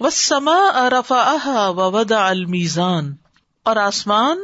و 0.00 0.10
سما 0.10 0.90
رفا 0.90 1.68
ودا 1.68 2.28
المیزان 2.28 3.14
اور 3.64 3.76
آسمان، 3.76 4.38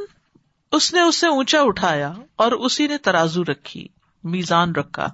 اس 0.72 0.94
نے 0.94 1.00
اسے 1.00 1.26
اونچا 1.26 1.60
اٹھایا 1.60 2.12
اور 2.36 2.52
اسی 2.52 2.86
نے 2.86 2.98
ترازو 2.98 3.44
رکھی، 3.44 3.88
میزان 4.24 4.74
رکھا۔ 4.74 5.08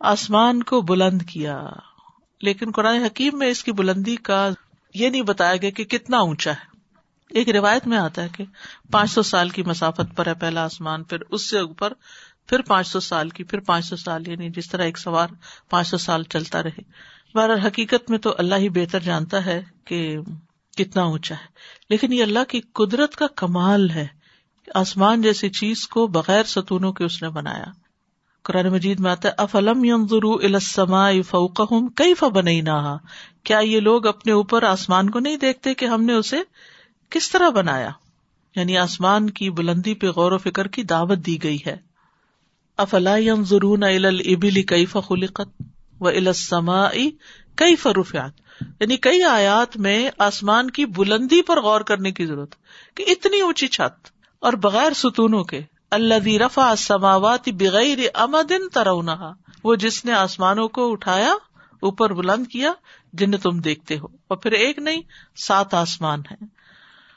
آسمان 0.00 0.62
کو 0.62 0.80
بلند 0.80 1.22
کیا۔ 1.22 1.68
لیکن 2.40 2.70
قرآن 2.70 3.02
حکیم 3.02 3.38
میں 3.38 3.48
اس 3.48 3.64
کی 3.64 3.72
بلندی 3.72 4.16
کا 4.16 4.50
یہ 4.94 5.10
نہیں 5.10 5.22
بتایا 5.22 5.56
گیا 5.56 5.70
کہ 5.70 5.84
کتنا 5.84 6.18
اونچا 6.18 6.50
ہے۔ 6.50 6.76
ایک 7.30 7.48
روایت 7.48 7.86
میں 7.86 7.98
آتا 7.98 8.22
ہے 8.22 8.28
کہ 8.36 8.44
پانچ 8.90 9.10
سو 9.10 9.22
سال 9.22 9.48
کی 9.48 9.62
مسافت 9.62 10.16
پر 10.16 10.26
ہے 10.26 10.34
پہلا 10.34 10.64
آسمان، 10.64 11.02
پھر 11.02 11.18
اس 11.30 11.50
سے 11.50 11.58
اوپر، 11.58 11.92
پھر 12.46 12.62
پانچ 12.62 12.86
سو 12.86 13.00
سال 13.00 13.28
کی، 13.28 13.44
پھر 13.44 13.60
پانچ 13.60 13.84
سو 13.84 13.96
سال 13.96 14.28
یعنی 14.28 14.50
جس 14.50 14.68
طرح 14.68 14.82
ایک 14.82 14.98
سوار 14.98 15.28
پانچ 15.70 15.88
سو 15.88 15.98
سال 15.98 16.22
چلتا 16.22 16.62
رہے۔ 16.62 17.12
بہر 17.34 17.66
حقیقت 17.66 18.10
میں 18.10 18.18
تو 18.18 18.34
اللہ 18.38 18.54
ہی 18.54 18.68
بہتر 18.68 19.00
جانتا 19.00 19.46
ہے 19.46 19.62
کہ 19.84 20.18
کتنا 20.76 21.02
اونچا 21.02 21.34
ہے۔ 21.34 21.46
لیکن 21.90 22.12
یہ 22.12 22.22
اللہ 22.22 22.44
کی 22.48 22.60
قدرت 22.60 23.16
کا 23.16 23.26
کمال 23.36 23.90
ہے 23.90 24.06
آسمان 24.74 25.22
جیسی 25.22 25.48
چیز 25.48 25.88
کو 25.88 26.06
بغیر 26.06 26.42
ستونوں 26.42 26.92
کے 26.92 27.04
اس 27.04 27.22
نے 27.22 27.28
بنایا۔ 27.28 27.64
قرآن 28.42 28.68
مجید 28.68 29.00
میں 29.00 29.10
آتا 29.10 29.28
ہے، 29.28 29.34
افلم 29.38 29.82
السما 30.42 31.10
فوقہم 31.28 31.88
کئی 31.88 32.14
فبنئی 32.14 32.60
نہ 32.60 32.96
کیا 33.44 33.58
یہ 33.58 33.80
لوگ 33.80 34.06
اپنے 34.06 34.32
اوپر 34.32 34.62
آسمان 34.62 35.10
کو 35.10 35.18
نہیں 35.18 35.36
دیکھتے 35.36 35.74
کہ 35.74 35.84
ہم 35.84 36.02
نے 36.02 36.12
اسے 36.12 36.36
کس 37.10 37.30
طرح 37.30 37.48
بنایا؟ 37.48 37.90
یعنی 38.56 38.78
آسمان 38.78 39.30
کی 39.30 39.50
بلندی 39.50 39.94
پہ 39.94 40.06
غور 40.06 40.32
و 40.32 40.38
فکر 40.38 40.68
کی 40.68 40.82
دعوت 40.82 41.18
دی 41.26 41.42
گئی 41.42 41.58
ہے۔ 41.66 41.76
افلا 42.76 43.16
ضرون 43.46 43.82
ابلی 43.82 44.62
کئی 44.62 44.86
فخلقت 44.86 45.62
و 46.02 46.08
السما 46.08 46.88
کئی 47.54 47.76
فرفیات 47.76 48.32
یعنی 48.80 48.96
کئی 48.96 49.22
آیات 49.22 49.76
میں 49.76 50.10
آسمان 50.18 50.70
کی 50.70 50.86
بلندی 50.86 51.42
پر 51.42 51.60
غور 51.60 51.80
کرنے 51.80 52.12
کی 52.12 52.26
ضرورت 52.26 52.54
کہ 52.94 53.04
اتنی 53.08 53.40
اونچی 53.40 53.68
چھت 53.68 54.08
اور 54.38 54.52
بغیر 54.52 54.92
ستونوں 54.92 55.44
کے 55.44 55.60
اللہ 55.90 56.42
رفا 56.46 56.76
سماوات 56.76 57.48
بغیر 57.48 57.98
امدن 58.14 58.68
ترونا 58.68 59.32
وہ 59.64 59.74
جس 59.74 60.04
نے 60.04 60.12
آسمانوں 60.12 60.68
کو 60.68 60.92
اٹھایا، 60.92 61.32
اوپر 61.80 62.12
بلند 62.12 62.46
کیا، 62.46 62.72
جنہیں 63.12 63.40
تم 63.40 63.60
دیکھتے 63.60 63.98
ہو۔ 63.98 64.06
اور 64.06 64.36
پھر 64.36 64.52
ایک 64.52 64.78
نہیں، 64.78 65.02
سات 65.36 65.74
آسمان 65.74 66.22
ہے 66.30 66.44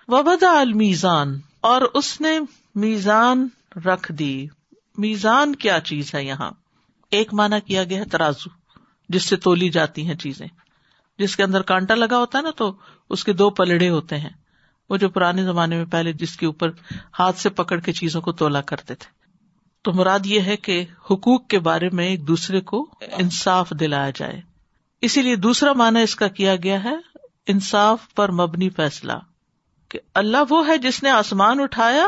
وبدا 0.08 0.60
المیزان 0.60 1.40
اور 1.62 1.82
اس 1.94 2.22
نے 2.22 2.40
میزان 2.76 3.48
رکھ 3.86 4.12
دی۔ 4.12 4.48
میزان 4.98 5.56
کیا 5.56 5.80
چیز 5.80 6.14
ہے 6.14 6.26
یہاں؟ 6.26 6.52
ایک 7.12 7.34
مانا 7.34 7.60
کیا 7.60 7.84
گیا 7.84 8.00
ہے 8.00 8.06
ترازو۔ 8.06 8.65
جس 9.10 9.24
سے 9.24 9.36
تولی 9.36 9.70
جاتی 9.70 10.08
ہیں 10.08 10.16
چیزیں۔ 10.16 10.48
جس 11.20 11.36
کے 11.36 11.44
اندر 11.44 11.62
کانٹا 11.62 11.96
لگا 11.96 12.18
ہوتا 12.18 12.38
ہے 12.38 12.44
نا 12.44 12.50
تو 12.58 12.74
اس 13.10 13.24
کے 13.24 13.34
دو 13.34 13.50
پلڑے 13.50 13.90
ہوتے 13.90 14.18
ہیں۔ 14.18 14.30
وہ 14.90 14.98
جو 14.98 15.10
پرانے 15.10 15.44
زمانے 15.44 15.78
میں 15.78 15.86
پہلے 15.86 16.14
جس 16.14 16.38
کے 16.38 16.46
اوپر 16.46 16.70
ہاتھ 17.20 17.40
سے 17.40 17.50
پکڑ 17.50 17.80
کے 17.80 17.94
چیزوں 17.94 18.22
کو 18.22 18.32
تولا 18.32 18.62
کرتے 18.62 18.96
تھے۔ 18.96 19.16
تو 19.82 19.94
مراد 19.94 20.20
یہ 20.26 20.42
ہے 20.42 20.58
کہ 20.58 20.86
حقوق 21.12 21.48
کے 21.48 21.60
بارے 21.60 21.90
میں 21.90 22.06
ایک 22.08 22.28
دوسرے 22.28 22.62
کو 22.62 22.90
انصاف 23.02 23.70
دلایا 23.70 24.10
جائے۔ 24.16 24.42
اسی 25.02 25.22
لیے 25.22 25.36
دوسرا 25.36 25.74
مانا 25.74 26.00
اس 26.00 26.16
کا 26.16 26.28
کیا 26.28 26.56
گیا 26.56 26.84
ہے؟ 26.84 26.96
انصاف 27.48 28.14
پر 28.16 28.32
مبنی 28.32 28.70
فیصلہ۔ 28.70 29.12
کہ 29.90 30.00
اللہ 30.14 30.38
وہ 30.50 30.68
ہے 30.68 30.78
جس 30.78 31.04
نے 31.04 31.10
آسمان 31.10 31.60
اٹھایا 31.60 32.06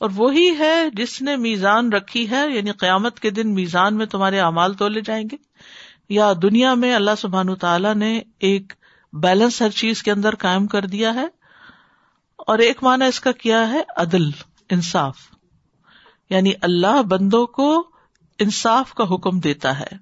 اور 0.00 0.10
وہی 0.14 0.58
ہے 0.58 0.90
جس 0.92 1.22
نے 1.22 1.36
میزان 1.36 1.92
رکھی 1.92 2.30
ہے 2.30 2.50
یعنی 2.54 2.70
قیامت 2.70 3.20
کے 3.20 3.30
دن 3.30 3.54
میزان 3.54 3.96
میں 3.96 4.06
تمہارے 4.06 4.40
اعمال 4.40 4.74
تولے 4.74 5.00
جائیں 5.00 5.24
گے۔ 5.32 5.36
یا 6.10 6.32
دنیا 6.42 6.74
میں 6.74 6.94
اللہ 6.94 7.10
سبحان 7.18 7.54
تعالیٰ 7.54 7.94
نے 7.94 8.22
ایک 8.38 8.72
بیلنس 9.12 9.62
ہر 9.62 9.70
چیز 9.70 10.02
کے 10.02 10.12
اندر 10.12 10.34
قائم 10.34 10.66
کر 10.66 10.86
دیا 10.86 11.14
ہے 11.14 11.26
اور 12.36 12.58
ایک 12.58 12.82
مانا 12.82 13.04
اس 13.04 13.20
کا 13.20 13.32
کیا 13.32 13.68
ہے؟ 13.68 13.80
عدل، 13.96 14.30
انصاف۔ 14.70 15.18
یعنی 16.30 16.52
اللہ 16.62 17.02
بندوں 17.02 17.46
کو 17.46 17.90
انصاف 18.38 18.94
کا 18.94 19.04
حکم 19.14 19.40
دیتا 19.40 19.80
ہے۔ 19.80 19.98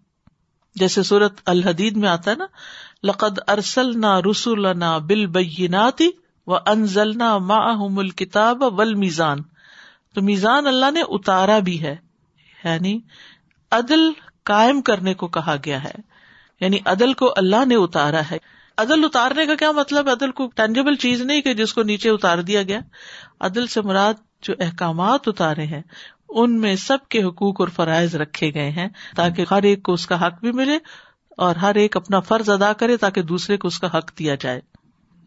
جیسے 0.74 1.02
سورت 1.02 1.41
الحدید 1.47 1.97
میں 1.97 2.08
آتا 2.08 2.30
ہے 2.30 2.36
نا، 2.36 2.47
لقد 3.02 3.38
ارسل 3.48 4.00
نہ 4.00 4.20
رسول 4.30 4.78
نہ 4.78 4.98
بل 4.98 5.26
بیناتی 5.26 6.08
و 6.47 6.54
انزل 6.54 7.18
نہ 7.18 7.38
مل 7.91 8.08
کتاب 8.08 8.62
ول 8.62 8.94
میزان 8.94 9.38
تو 10.14 10.22
میزان 10.22 10.66
اللہ 10.66 10.91
نے 10.91 11.00
اتارا 11.08 11.58
بھی 11.58 11.82
ہے۔ 11.82 11.97
یعنی 12.64 13.00
عدل 13.70 14.10
قائم 14.48 14.81
کرنے 14.81 15.14
کو 15.14 15.28
کہا 15.28 15.56
گیا 15.64 15.84
ہے۔ 15.84 15.92
یعنی 16.60 16.78
عدل 16.84 17.12
کو 17.12 17.32
اللہ 17.36 17.64
نے 17.64 17.75
اتارا 17.75 18.20
ہے۔ 18.31 18.38
عدل 18.78 19.04
اتارنے 19.04 19.47
کا 19.47 19.54
کیا 19.54 19.72
مطلب؟ 19.72 20.09
عدل 20.09 20.31
کو 20.31 20.47
ٹینجیبل 20.56 20.94
چیز 20.94 21.20
نہیں 21.20 21.41
کہ 21.41 21.54
جس 21.54 21.75
کو 21.75 21.82
نیچے 21.82 22.10
اتار 22.10 22.38
دیا 22.38 22.62
گیا۔ 22.62 22.81
عدل 23.41 23.66
سے 23.66 23.81
مراد 23.81 24.14
جو 24.42 24.54
احکامات 24.59 25.28
اتارے 25.28 25.66
ہیں، 25.66 25.82
ان 26.28 26.60
میں 26.60 26.76
سب 26.76 26.98
کے 27.09 27.22
حقوق 27.22 27.60
اور 27.60 27.69
فرائض 27.69 28.14
رکھے 28.14 28.54
گئے 28.54 28.70
ہیں 28.70 28.88
تاکہ 29.16 29.44
ہر 29.50 29.62
ایک 29.62 29.82
کو 29.82 29.92
اس 29.92 30.06
کا 30.06 30.26
حق 30.26 30.41
بھی 30.41 30.53
ملے 30.53 30.78
اور 31.36 31.56
ہر 31.56 31.75
ایک 31.75 31.97
اپنا 31.97 32.20
فرض 32.20 32.50
ادا 32.50 32.72
کرے 32.72 32.97
تاکہ 32.97 33.22
دوسرے 33.22 33.56
کو 33.56 33.69
اس 33.69 33.78
کا 33.78 33.98
حق 33.98 34.19
دیا 34.19 34.34
جائے۔ 34.34 34.60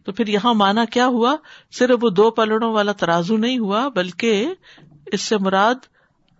تو 0.05 0.11
پھر 0.11 0.27
یہاں 0.27 0.53
مانا 0.53 0.85
کیا 0.85 1.05
ہوا؟ 1.05 1.35
صرف 1.71 1.99
وہ 2.01 2.09
دو 2.09 2.31
پلڑوں 2.31 2.73
والا 2.73 2.91
ترازو 2.91 3.37
نہیں 3.37 3.57
ہوا، 3.57 3.87
بلکہ 3.87 4.53
اس 5.05 5.21
سے 5.21 5.37
مراد 5.37 5.90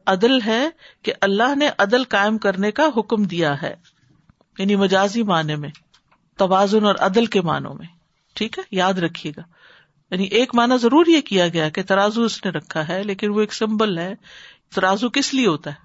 عدل 0.06 0.42
ہے 0.42 0.70
کہ 1.04 1.14
اللہ 1.22 1.56
نے 1.56 1.70
عدل 1.78 2.04
قائم 2.04 2.38
کرنے 2.38 2.72
کا 2.72 2.88
حکم 2.98 3.24
دیا 3.24 3.62
ہے۔ 3.62 3.76
یعنی 4.58 4.76
مجازی 4.76 5.24
معنی 5.24 5.56
میں، 5.56 5.70
توازن 6.38 6.86
اور 6.86 6.96
عدل 7.00 7.26
کے 7.26 7.42
معنوں 7.42 7.74
میں۔ 7.74 7.88
ٹھیک 8.34 8.60
ہے؟ 8.60 8.64
یاد 8.72 8.94
رکھیے 8.94 9.34
گا۔ 9.38 9.42
یعنی 10.12 10.24
ایک 10.24 10.56
معنی 10.56 10.78
ضرور 10.78 11.06
یہ 11.06 11.22
کیا 11.22 11.48
گیا 11.48 11.70
کہ 11.70 11.84
ترازو 11.84 12.24
اس 12.24 12.46
نے 12.46 12.52
رکھا 12.52 12.88
ہے، 12.88 13.04
لیکن 13.04 13.30
وہ 13.30 13.40
ایک 13.40 13.54
سمبل 13.54 13.98
ہے۔ 13.98 14.14
ترازو 14.76 15.10
کس 15.10 15.34
لیے 15.34 15.48
ہوتا 15.48 15.70
ہے؟ 15.70 15.76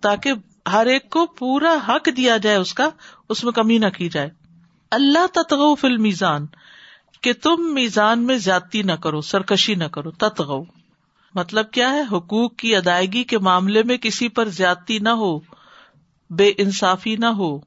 تاکہ 0.00 0.32
ہر 0.72 0.86
ایک 0.86 1.10
کو 1.10 1.26
پورا 1.26 1.76
حق 1.88 2.08
دیا 2.16 2.36
جائے، 2.36 2.56
اس 2.56 2.74
کا، 2.74 2.88
اس 3.28 3.44
میں 3.44 3.52
کمی 3.52 3.78
نہ 3.78 3.88
کی 3.88 4.08
جائے۔ 4.08 4.30
اللہ 4.90 5.26
تتغو 5.26 5.74
فل 5.74 5.96
میزان 5.96 6.46
کہ 7.20 7.32
تم 7.32 7.74
میزان 7.74 8.26
میں 8.26 8.38
زیادتی 8.38 8.82
نہ 8.82 8.92
کرو، 8.92 9.20
سرکشی 9.20 9.74
نہ 9.74 9.84
کرو 9.84 10.10
تتغو 10.10 10.64
مطلب 11.36 11.70
کیا 11.70 11.92
ہے؟ 11.92 12.02
حقوق 12.12 12.56
کی 12.56 12.76
ادائیگی 12.76 13.24
کے 13.24 13.38
معاملے 13.38 13.82
میں 13.82 13.96
کسی 13.96 14.28
پر 14.28 14.48
زیادتی 14.48 14.98
نہ 14.98 15.08
ہو، 15.08 15.38
بے 16.30 16.52
انصافی 16.58 17.16
نہ 17.16 17.26
ہو۔ 17.26 17.58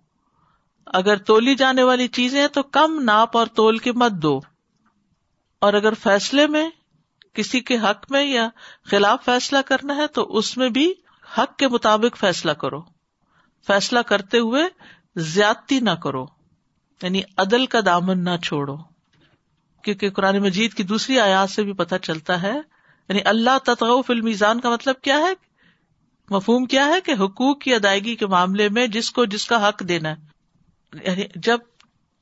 اگر 0.85 1.17
تولی 1.17 1.55
جانے 1.55 1.83
والی 1.83 2.07
چیزیں 2.07 2.47
تو 2.47 2.63
کم 2.63 2.99
ناپ 3.03 3.37
اور 3.37 3.47
تول 3.47 3.77
کے 3.77 3.91
مت 3.91 4.11
دو۔ 4.11 4.39
اور 5.59 5.73
اگر 5.73 5.93
فیصلے 5.93 6.47
میں 6.47 6.69
کسی 7.33 7.59
کے 7.59 7.77
حق 7.77 8.11
میں 8.11 8.23
یا 8.23 8.49
خلاف 8.85 9.25
فیصلہ 9.25 9.57
کرنا 9.65 9.95
ہے 9.95 10.07
تو 10.07 10.37
اس 10.37 10.57
میں 10.57 10.69
بھی 10.69 10.93
حق 11.37 11.57
کے 11.57 11.67
مطابق 11.67 12.17
فیصلہ 12.17 12.51
کرو۔ 12.51 12.81
فیصلہ 13.67 13.99
کرتے 13.99 14.39
ہوئے 14.39 14.63
زیادتی 15.15 15.79
نہ 15.79 15.91
کرو 15.91 16.25
یعنی 17.03 17.21
عدل 17.37 17.65
کا 17.65 17.79
دامن 17.85 18.23
نہ 18.23 18.37
چھوڑو۔ 18.43 18.75
کیونکہ 19.83 20.09
قرآن 20.09 20.37
مجید 20.37 20.73
کی 20.73 20.83
دوسری 20.83 21.19
آیات 21.19 21.49
سے 21.49 21.63
بھی 21.63 21.73
پتہ 21.73 21.95
چلتا 21.95 22.41
ہے 22.41 22.78
یعنی 23.09 23.21
اللہ 23.25 23.57
تطغ 23.65 24.01
المیزان 24.09 24.59
کا 24.59 24.69
مطلب 24.69 25.01
کیا 25.01 25.17
ہے؟ 25.17 25.33
مفہوم 26.29 26.65
کیا 26.65 26.85
ہے 26.85 27.01
کہ 27.01 27.11
حقوق 27.11 27.61
کی 27.61 27.75
ادائیگی 27.75 28.15
کے 28.15 28.27
معاملے 28.27 28.69
میں 28.69 28.87
جس 28.87 29.11
کو 29.11 29.25
جس 29.25 29.45
کا 29.45 29.69
حق 29.69 29.79
دینا 29.79 30.09
ہے۔ 30.09 30.15
یعنی 31.03 31.23
جب 31.35 31.59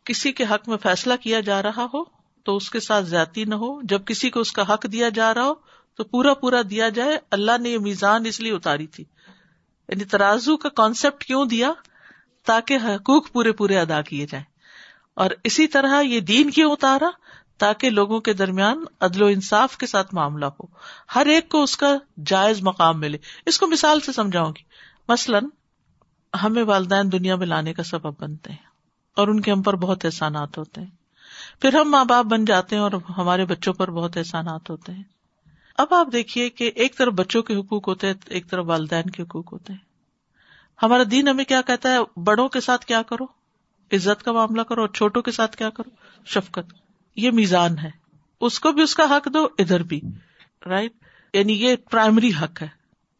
کسی 0.04 0.32
کے 0.32 0.44
حق 0.44 0.70
میں 0.70 0.78
فیصلہ 0.78 1.14
کیا 1.22 1.40
جا 1.40 1.64
رہا 1.64 1.88
ہو 1.94 2.04
تو 2.44 2.56
اس 2.56 2.70
کے 2.70 2.80
ساتھ 2.80 3.06
زیادتی 3.06 3.44
نہ 3.44 3.56
ہو، 3.56 3.82
جب 3.82 4.06
کسی 4.06 4.30
کو 4.30 4.40
اس 4.40 4.52
کا 4.52 4.74
حق 4.74 4.86
دیا 4.92 5.10
جا 5.10 5.34
رہا 5.34 5.44
ہو 5.44 5.54
تو 5.96 6.04
پورا 6.04 6.34
پورا 6.34 6.62
دیا 6.70 6.90
جائے، 6.90 7.20
اللہ 7.32 7.52
نے 7.62 7.70
یہ 7.70 7.78
میزان 7.78 8.26
اس 8.26 8.40
لیے 8.40 8.54
اتاری 8.54 8.88
تھی۔ 8.88 9.04
یعنی 9.90 10.04
ترازو 10.04 10.58
کا 10.58 10.70
کانسیپٹ 10.70 11.24
کیوں 11.24 11.46
دیا؟ 11.46 11.72
تاکہ 12.46 12.78
حقوق 12.84 13.32
پورے 13.32 13.52
پورے 13.52 13.80
ادا 13.80 14.02
کیے 14.02 14.28
جائیں۔ 14.32 14.46
اور 15.14 15.32
اسی 15.44 15.68
طرح 15.68 16.02
یہ 16.02 16.20
دین 16.20 16.52
کیوں 16.52 16.72
اتارا؟ 16.72 17.10
تاکہ 17.58 17.90
لوگوں 17.90 18.20
کے 18.20 18.34
درمیان 18.34 18.84
عدل 19.00 19.22
و 19.22 19.26
انصاف 19.26 19.78
کے 19.78 19.88
ساتھ 19.88 20.14
معاملہ 20.14 20.46
ہو۔ 20.46 20.66
ہر 21.16 21.26
ایک 21.26 21.50
کو 21.50 21.64
اس 21.64 21.78
کا 21.78 21.96
جائز 22.26 22.62
مقام 22.62 23.00
ملے۔ 23.00 23.18
اس 23.46 23.60
کو 23.60 23.68
مثال 23.68 24.00
سے 24.00 24.12
سمجھاؤں 24.12 24.50
گی۔ 24.50 24.64
مثلاً، 25.08 25.46
ہمیں 26.44 26.64
والدین 26.64 27.12
دنیا 27.12 27.36
میں 27.36 27.48
لانے 27.48 27.74
کا 27.74 27.84
سبب 27.84 28.24
بنتے 28.24 28.50
ہیں 28.50 28.68
اور 29.16 29.28
ان 29.28 29.40
کے 29.40 29.52
ہم 29.52 29.62
پر 29.62 29.76
بہت 29.76 30.06
احسانات 30.06 30.58
ہوتے 30.58 30.82
ہیں۔ 30.82 30.90
پھر 31.62 31.76
ہم 31.76 31.92
ماں 31.92 32.06
باپ 32.06 32.26
بن 32.26 32.46
جاتے 32.46 32.76
ہیں 32.76 32.84
اور 32.84 32.92
ہمارے 33.18 33.46
بچوں 33.46 33.74
پر 33.74 33.92
بہت 33.92 34.18
احسانات 34.18 34.70
ہوتے 34.70 34.92
ہیں۔ 34.92 35.04
اب 35.78 35.94
آپ 35.94 36.08
دیکھیے 36.12 36.50
کہ 36.50 36.72
ایک 36.76 36.98
طرف 36.98 37.14
بچوں 37.14 37.44
کے 37.44 37.56
حقوق 37.56 37.88
ہوتے 37.88 38.08
ہیں، 38.08 38.14
ایک 38.26 38.50
طرف 38.50 38.66
والدین 38.68 39.10
کے 39.10 39.24
حقوق 39.24 39.54
ہوتے 39.54 39.74
ہیں۔ 39.74 39.80
ہمارا 40.84 41.04
دین 41.12 41.28
ہمیں 41.28 41.46
کیا 41.46 41.62
کہتا 41.62 41.90
ہے؟ 41.90 42.20
بڑوں 42.20 42.50
کے 42.50 42.62
ساتھ 42.62 42.86
کیا 42.86 43.02
کرو؟ 43.02 43.24
عزت 43.92 44.24
کا 44.24 44.32
معاملہ 44.32 44.62
کرو 44.62 44.82
اور 44.82 44.90
چھوٹوں 44.90 45.22
کے 45.22 45.32
ساتھ 45.32 45.58
کیا 45.58 45.70
کرو؟ 45.70 45.90
شفقت۔ 46.26 46.87
یہ 47.18 47.32
میزان 47.32 47.78
ہے۔ 47.78 47.90
اس 48.42 48.60
کو 48.60 48.72
بھی 48.72 48.82
اس 48.82 48.96
کا 48.96 49.04
حق 49.04 49.28
دو، 49.34 49.48
ادھر 49.58 49.84
بھی۔ 49.84 50.02
رائٹ 50.66 50.94
یعنی 51.34 51.54
یہ 51.54 51.76
پرائمری 51.92 52.30
حق 52.42 52.62
ہے۔ 52.62 52.68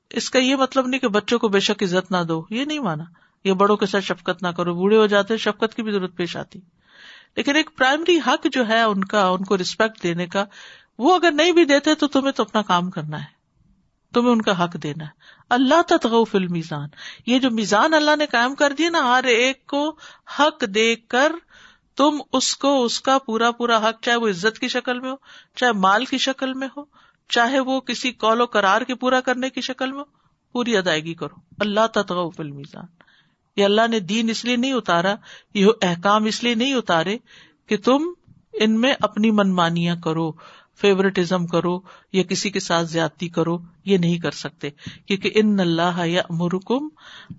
اس 0.10 0.30
کا 0.30 0.40
یہ 0.40 0.56
مطلب 0.56 0.88
نہیں 0.88 1.00
کہ 1.00 1.08
بچوں 1.08 1.40
کو 1.40 1.48
بے 1.48 1.60
شک 1.60 1.84
عزت 1.84 2.12
نہ 2.12 2.18
دو، 2.28 2.46
یہ 2.50 2.66
نہیں 2.66 2.80
مانا۔ 2.80 3.04
یہ 3.44 3.54
بڑوں 3.54 3.78
کے 3.78 3.86
ساتھ 3.86 4.04
شفقت 4.04 4.44
نہ 4.44 4.48
کرو، 4.48 4.76
بوڑھے 4.76 4.98
ہو 4.98 5.06
جاتے 5.06 5.38
شفقت 5.38 5.76
کی 5.76 5.84
بھی 5.84 5.92
ضرورت 5.92 6.16
پیش 6.16 6.38
آتی۔ 6.38 6.60
لیکن 7.36 7.56
ایک 7.56 7.70
پرائمری 7.78 8.20
حق 8.28 8.48
جو 8.52 8.68
ہے 8.68 8.82
ان 8.82 9.04
کا، 9.04 9.28
ان 9.28 9.44
کو 9.44 9.58
ریسپیکٹ 9.58 10.04
دینے 10.04 10.28
کا، 10.28 10.46
وہ 10.98 11.16
اگر 11.16 11.32
نہیں 11.32 11.52
بھی 11.52 11.66
دیتے 11.66 11.96
تو 11.96 12.08
تمہیں 12.08 12.32
تو 12.32 12.44
اپنا 12.44 12.62
کام 12.62 12.90
کرنا 12.90 13.20
ہے۔ 13.20 13.38
تمہیں 14.14 14.32
ان 14.32 14.42
کا 14.42 14.64
حق 14.64 14.74
دینا 14.84 15.04
ہے۔ 15.04 15.10
اللہ 15.50 15.82
تتغو 15.82 16.24
فی 16.24 16.38
المیزان۔ 16.38 16.90
یہ 17.26 17.40
جو 17.40 17.52
میزان 17.52 17.94
اللہ 17.94 18.16
نے 18.16 18.26
قائم 18.26 18.56
کر 18.56 18.74
دیا 18.74 18.90
نا، 18.90 19.00
ہر 19.00 19.24
ایک 19.24 19.68
کو 19.68 19.98
حق 20.40 20.64
دے 20.76 20.96
کر 20.96 21.32
تم 21.98 22.18
اس 22.34 22.58
کو، 22.58 22.84
اس 22.84 23.02
کا 23.02 23.18
پورا 23.18 23.52
پورا 23.52 23.90
حق، 23.90 24.02
چاہے 24.02 24.18
وہ 24.18 24.28
عزت 24.28 24.60
کی 24.60 24.68
شکل 24.68 25.00
میں 25.00 25.12
ہو، 25.12 25.16
چاہے 25.56 25.72
مال 25.72 26.06
کی 26.06 26.18
شکل 26.18 26.54
میں 26.54 26.68
ہو، 26.78 26.84
چاہے 27.30 27.60
وہ 27.60 27.80
کسی 27.80 28.12
کال 28.12 28.42
و 28.42 28.46
کرار 28.46 28.82
کے 28.82 28.96
پورا 28.96 29.22
کرنے 29.22 29.50
کی 29.50 29.62
شکل 29.62 29.92
میں 29.92 30.00
ہو، 30.00 30.04
پوری 30.52 30.78
ادائیگی 30.78 31.14
کرو۔ 31.14 31.36
اللہ 31.60 31.88
تتغو 31.94 32.30
فی 32.30 32.44
المیزان۔ 32.44 32.86
یہ 33.56 33.66
اللہ 33.66 33.88
نے 33.88 34.00
دین 34.00 34.30
اس 34.30 34.46
لیے 34.46 34.56
نہیں 34.56 34.74
اتارا، 34.74 35.16
یہ 35.54 35.68
احکام 35.82 36.26
اس 36.26 36.44
لیے 36.44 36.56
نہیں 36.56 36.74
اتارے 36.74 37.18
کہ 37.68 37.78
تم 37.78 38.14
ان 38.54 38.82
میں 38.82 38.94
اپنی 39.00 39.32
منمانیاں 39.32 39.96
کرو۔ 39.96 40.32
فیورٹزم 40.82 41.48
کرو 41.48 41.80
یا 42.14 42.24
کسی 42.24 42.50
کے 42.50 42.60
ساتھ 42.60 42.88
زیادتی 42.88 43.30
کرو، 43.30 43.58
یہ 43.86 43.98
نہیں 43.98 44.18
کر 44.18 44.32
سکتے۔ 44.32 44.70
کیونکہ 45.06 45.32
ان 45.36 45.60
اللہ 45.60 46.06
یا 46.06 46.22
مرکم 46.30 46.88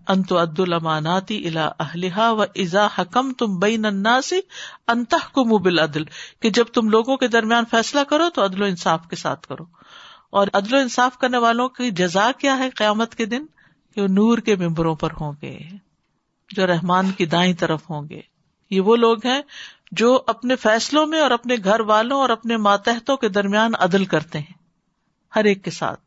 انت 0.08 0.32
عد 0.32 0.60
الماناتی 0.60 1.48
الا 1.48 1.70
اہلحا 1.78 2.30
و 2.30 2.42
ازا 2.42 2.86
حکم 2.86 3.32
تم 3.32 3.58
بین 3.58 3.84
اناسی 3.84 4.40
انتہ 4.86 5.16
کم 5.32 5.62
بل 5.62 5.78
عدل 5.78 6.04
کہ 6.40 6.50
جب 6.50 6.64
تم 6.64 6.88
لوگوں 6.88 7.16
کے 7.16 7.28
درمیان 7.28 7.64
فیصلہ 7.70 8.00
کرو 8.00 8.30
تو 8.30 8.44
عدل 8.44 8.62
و 8.62 8.64
انصاف 8.64 9.06
کے 9.08 9.16
ساتھ 9.16 9.46
کرو۔ 9.46 9.64
اور 10.30 10.46
عدل 10.52 10.74
و 10.74 10.76
انصاف 10.76 11.18
کرنے 11.18 11.38
والوں 11.38 11.68
کی 11.68 11.90
جزا 11.90 12.30
کیا 12.38 12.58
ہے 12.58 12.70
قیامت 12.70 13.14
کے 13.14 13.26
دن؟ 13.26 13.46
کہ 13.94 14.00
وہ 14.02 14.08
نور 14.08 14.38
کے 14.38 14.56
ممبروں 14.56 14.94
پر 14.94 15.08
ہوں 15.20 15.32
گے، 15.42 15.58
جو 16.56 16.66
رحمان 16.66 17.10
کی 17.10 17.26
دائیں 17.26 17.54
طرف 17.54 17.90
ہوں 17.90 18.08
گے۔ 18.08 18.20
یہ 18.70 18.80
وہ 18.80 18.96
لوگ 18.96 19.18
ہیں 19.24 19.42
جو 19.90 20.22
اپنے 20.26 20.56
فیصلوں 20.56 21.06
میں 21.06 21.20
اور 21.20 21.30
اپنے 21.30 21.56
گھر 21.64 21.80
والوں 21.80 22.20
اور 22.20 22.28
اپنے 22.28 22.56
ماتحتوں 22.56 23.16
کے 23.16 23.28
درمیان 23.28 23.72
عدل 23.78 24.04
کرتے 24.04 24.38
ہیں، 24.38 24.52
ہر 25.36 25.44
ایک 25.44 25.64
کے 25.64 25.70
ساتھ۔ 25.70 26.00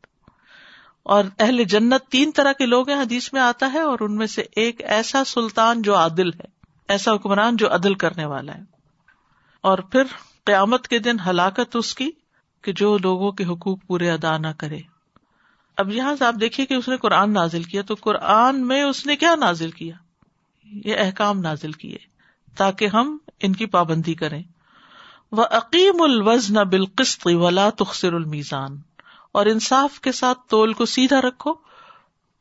اور 1.03 1.23
اہل 1.39 1.63
جنت 1.63 2.01
تین 2.09 2.31
طرح 2.31 2.51
کے 2.51 2.65
لوگ 2.65 2.89
ہیں، 2.89 3.01
حدیث 3.01 3.33
میں 3.33 3.41
آتا 3.41 3.73
ہے، 3.73 3.79
اور 3.79 3.97
ان 3.99 4.15
میں 4.15 4.27
سے 4.27 4.43
ایک 4.55 4.81
ایسا 4.81 5.23
سلطان 5.23 5.81
جو 5.81 5.95
عادل 5.95 6.33
ہے، 6.33 6.45
ایسا 6.87 7.15
حکمران 7.15 7.55
جو 7.55 7.73
عدل 7.73 7.93
کرنے 7.93 8.25
والا 8.25 8.55
ہے۔ 8.55 8.61
اور 9.61 9.77
پھر 9.77 10.03
قیامت 10.45 10.87
کے 10.87 10.99
دن 10.99 11.19
ہلاکت 11.19 11.75
اس 11.75 11.95
کی 11.95 12.11
کہ 12.61 12.73
جو 12.73 12.97
لوگوں 12.97 13.31
کے 13.31 13.45
حقوق 13.45 13.77
پورے 13.87 14.11
ادا 14.11 14.37
نہ 14.37 14.47
کرے۔ 14.57 14.79
اب 15.77 15.91
یہاں 15.91 16.15
سے 16.15 16.25
آپ 16.25 16.35
دیکھیے 16.41 16.65
کہ 16.65 16.73
اس 16.73 16.87
نے 16.87 16.97
قرآن 16.97 17.33
نازل 17.33 17.63
کیا، 17.63 17.81
تو 17.81 17.95
قرآن 18.01 18.67
میں 18.67 18.83
اس 18.83 19.05
نے 19.05 19.15
کیا 19.15 19.35
نازل 19.35 19.71
کیا؟ 19.71 19.95
یہ 20.63 20.95
احکام 20.97 21.39
نازل 21.39 21.71
کیے۔ 21.71 22.10
تاکہ 22.57 22.87
ہم 22.87 23.17
ان 23.39 23.53
کی 23.53 23.65
پابندی 23.65 24.13
کریں۔ 24.13 24.43
وہ 25.31 25.43
عقیم 25.51 26.01
الوزن 26.01 26.53
بالقسط 26.53 27.27
ولا 27.27 27.69
تخصر 27.69 28.13
المیزان 28.13 28.77
اور 29.31 29.45
انصاف 29.45 29.99
کے 29.99 30.11
ساتھ 30.11 30.39
تول 30.47 30.73
کو 30.73 30.85
سیدھا 30.85 31.21
رکھو 31.21 31.53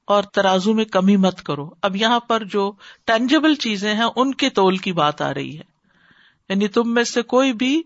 اور 0.05 0.23
ترازو 0.23 0.75
میں 0.75 0.85
کمی 0.85 1.17
مت 1.17 1.43
کرو۔ 1.43 1.71
اب 1.83 1.97
یہاں 1.97 2.21
پر 2.21 2.45
جو 2.45 2.73
ٹینجیبل 3.05 3.55
چیزیں 3.55 3.95
ہیں، 3.95 4.09
ان 4.17 4.35
کے 4.35 4.51
تول 4.51 4.77
کی 4.77 4.93
بات 4.93 5.23
آ 5.23 5.35
رہی 5.35 5.59
ہے۔ 5.59 5.63
یعنی 6.49 6.69
تم 6.69 6.95
میں 6.95 7.05
سے 7.05 7.23
کوئی 7.23 7.53
بھی 7.53 7.83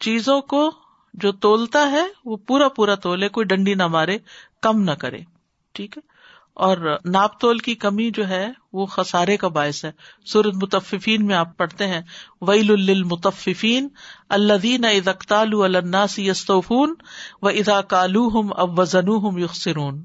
چیزوں 0.00 0.40
کو 0.40 0.70
جو 1.14 1.32
تولتا 1.32 1.90
ہے، 1.90 2.06
وہ 2.24 2.36
پورا 2.36 2.68
پورا 2.68 2.94
تولے، 2.94 3.28
کوئی 3.28 3.46
ڈنڈی 3.46 3.74
نہ 3.74 3.86
مارے، 3.86 4.18
کم 4.62 4.82
نہ 4.82 4.90
کرے۔ 4.90 5.18
ٹھیک 5.72 5.98
ہے؟ 5.98 6.13
اور 6.56 6.76
ناپ 7.04 7.38
تول 7.40 7.58
کی 7.58 7.74
کمی 7.74 8.10
جو 8.10 8.28
ہے 8.28 8.46
وہ 8.72 8.86
خسارے 8.86 9.36
کا 9.36 9.48
باعث 9.48 9.84
ہے۔ 9.84 9.90
سورت 10.26 10.54
متففین 10.54 11.26
میں 11.26 11.34
آپ 11.34 11.56
پڑھتے 11.58 11.86
ہیں، 11.86 12.00
ویل 12.40 12.70
المتفین 12.70 13.88
اللہ 14.28 14.58
دین 14.62 14.84
ادختال 14.84 15.54
الناس 15.62 16.18
یستوفون 16.18 16.94
و 17.42 17.48
ادا 17.48 17.80
کالو 17.88 18.26
ہم 18.30 18.52
اب 18.56 18.78
وزن 18.78 19.08
ہم 19.18 20.02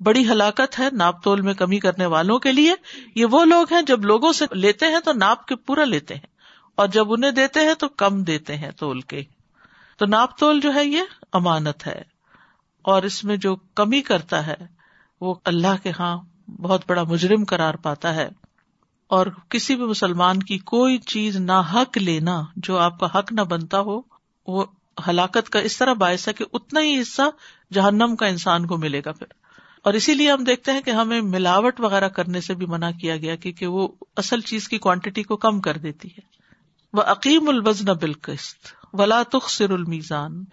بڑی 0.00 0.26
ہلاکت 0.28 0.78
ہے 0.78 0.88
ناپ 0.92 1.22
تول 1.24 1.40
میں 1.40 1.54
کمی 1.54 1.78
کرنے 1.78 2.06
والوں 2.06 2.38
کے 2.38 2.52
لیے۔ 2.52 2.74
یہ 3.14 3.26
وہ 3.30 3.44
لوگ 3.44 3.72
ہیں 3.72 3.82
جب 3.82 4.04
لوگوں 4.04 4.32
سے 4.32 4.44
لیتے 4.52 4.86
ہیں 4.86 5.00
تو 5.04 5.12
ناپ 5.12 5.46
کے 5.46 5.56
پورا 5.56 5.84
لیتے 5.84 6.14
ہیں، 6.14 6.28
اور 6.78 6.88
جب 6.88 7.12
انہیں 7.12 7.30
دیتے 7.32 7.60
ہیں 7.60 7.74
تو 7.74 7.88
کم 7.98 8.22
دیتے 8.24 8.56
ہیں 8.56 8.70
تول 8.70 9.00
کے۔ 9.02 9.22
تو 10.00 10.06
ناپ 10.06 10.38
تول 10.38 10.60
جو 10.60 10.74
ہے 10.74 10.84
یہ 10.84 11.02
امانت 11.32 11.86
ہے، 11.86 12.02
اور 12.84 13.02
اس 13.02 13.22
میں 13.24 13.36
جو 13.36 13.54
کمی 13.74 14.00
کرتا 14.02 14.46
ہے 14.46 14.56
وہ 15.20 15.34
اللہ 15.44 15.82
کے 15.82 15.92
ہاں 15.98 16.16
بہت 16.50 16.82
بڑا 16.88 17.02
مجرم 17.02 17.44
قرار 17.44 17.74
پاتا 17.74 18.14
ہے 18.14 18.28
اور 19.06 19.26
کسی 19.48 19.76
بھی 19.76 19.84
مسلمان 19.84 20.42
کی 20.42 20.58
کوئی 20.58 20.98
چیز 20.98 21.36
نہ 21.36 21.62
حق 21.74 21.98
لینا 21.98 22.42
جو 22.56 22.78
آپ 22.78 23.00
کا 23.00 23.18
حق 23.18 23.32
نہ 23.32 23.40
بنتا 23.40 23.80
ہو، 23.80 24.00
وہ 24.46 24.64
ہلاکت 25.08 25.50
کا 25.50 25.58
اس 25.58 25.76
طرح 25.76 25.92
باعث 25.92 26.28
ہے 26.28 26.32
کہ 26.32 26.44
اتنا 26.52 26.80
ہی 26.80 27.00
حصہ 27.00 27.22
جہنم 27.72 28.16
کا 28.16 28.26
انسان 28.26 28.66
کو 28.66 28.76
ملے 28.76 29.00
گا 29.04 29.12
پھر۔ 29.12 29.26
اور 29.84 29.94
اسی 29.94 30.14
لیے 30.14 30.32
ہم 30.32 30.44
دیکھتے 30.44 30.72
ہیں 30.72 30.80
کہ 30.80 30.90
ہمیں 30.90 31.20
ملاوٹ 31.20 31.80
وغیرہ 31.80 32.08
کرنے 32.08 32.40
سے 32.40 32.54
بھی 32.54 32.66
منع 32.66 32.90
کیا 32.90 33.16
گیا 33.16 33.36
کیونکہ 33.36 33.66
وہ 33.66 33.88
اصل 34.16 34.40
چیز 34.40 34.68
کی 34.68 34.78
کوانٹٹی 34.78 35.22
کو 35.22 35.36
کم 35.36 35.60
کر 35.60 35.76
دیتی 35.76 36.08
ہے۔ 36.08 36.20
وہ 36.92 37.02
عقیم 37.02 37.48
الوزن 37.48 37.84
بالقست 37.84 38.68
ولا 38.92 39.22
تخصر 39.22 39.70
المیزان 39.70 40.44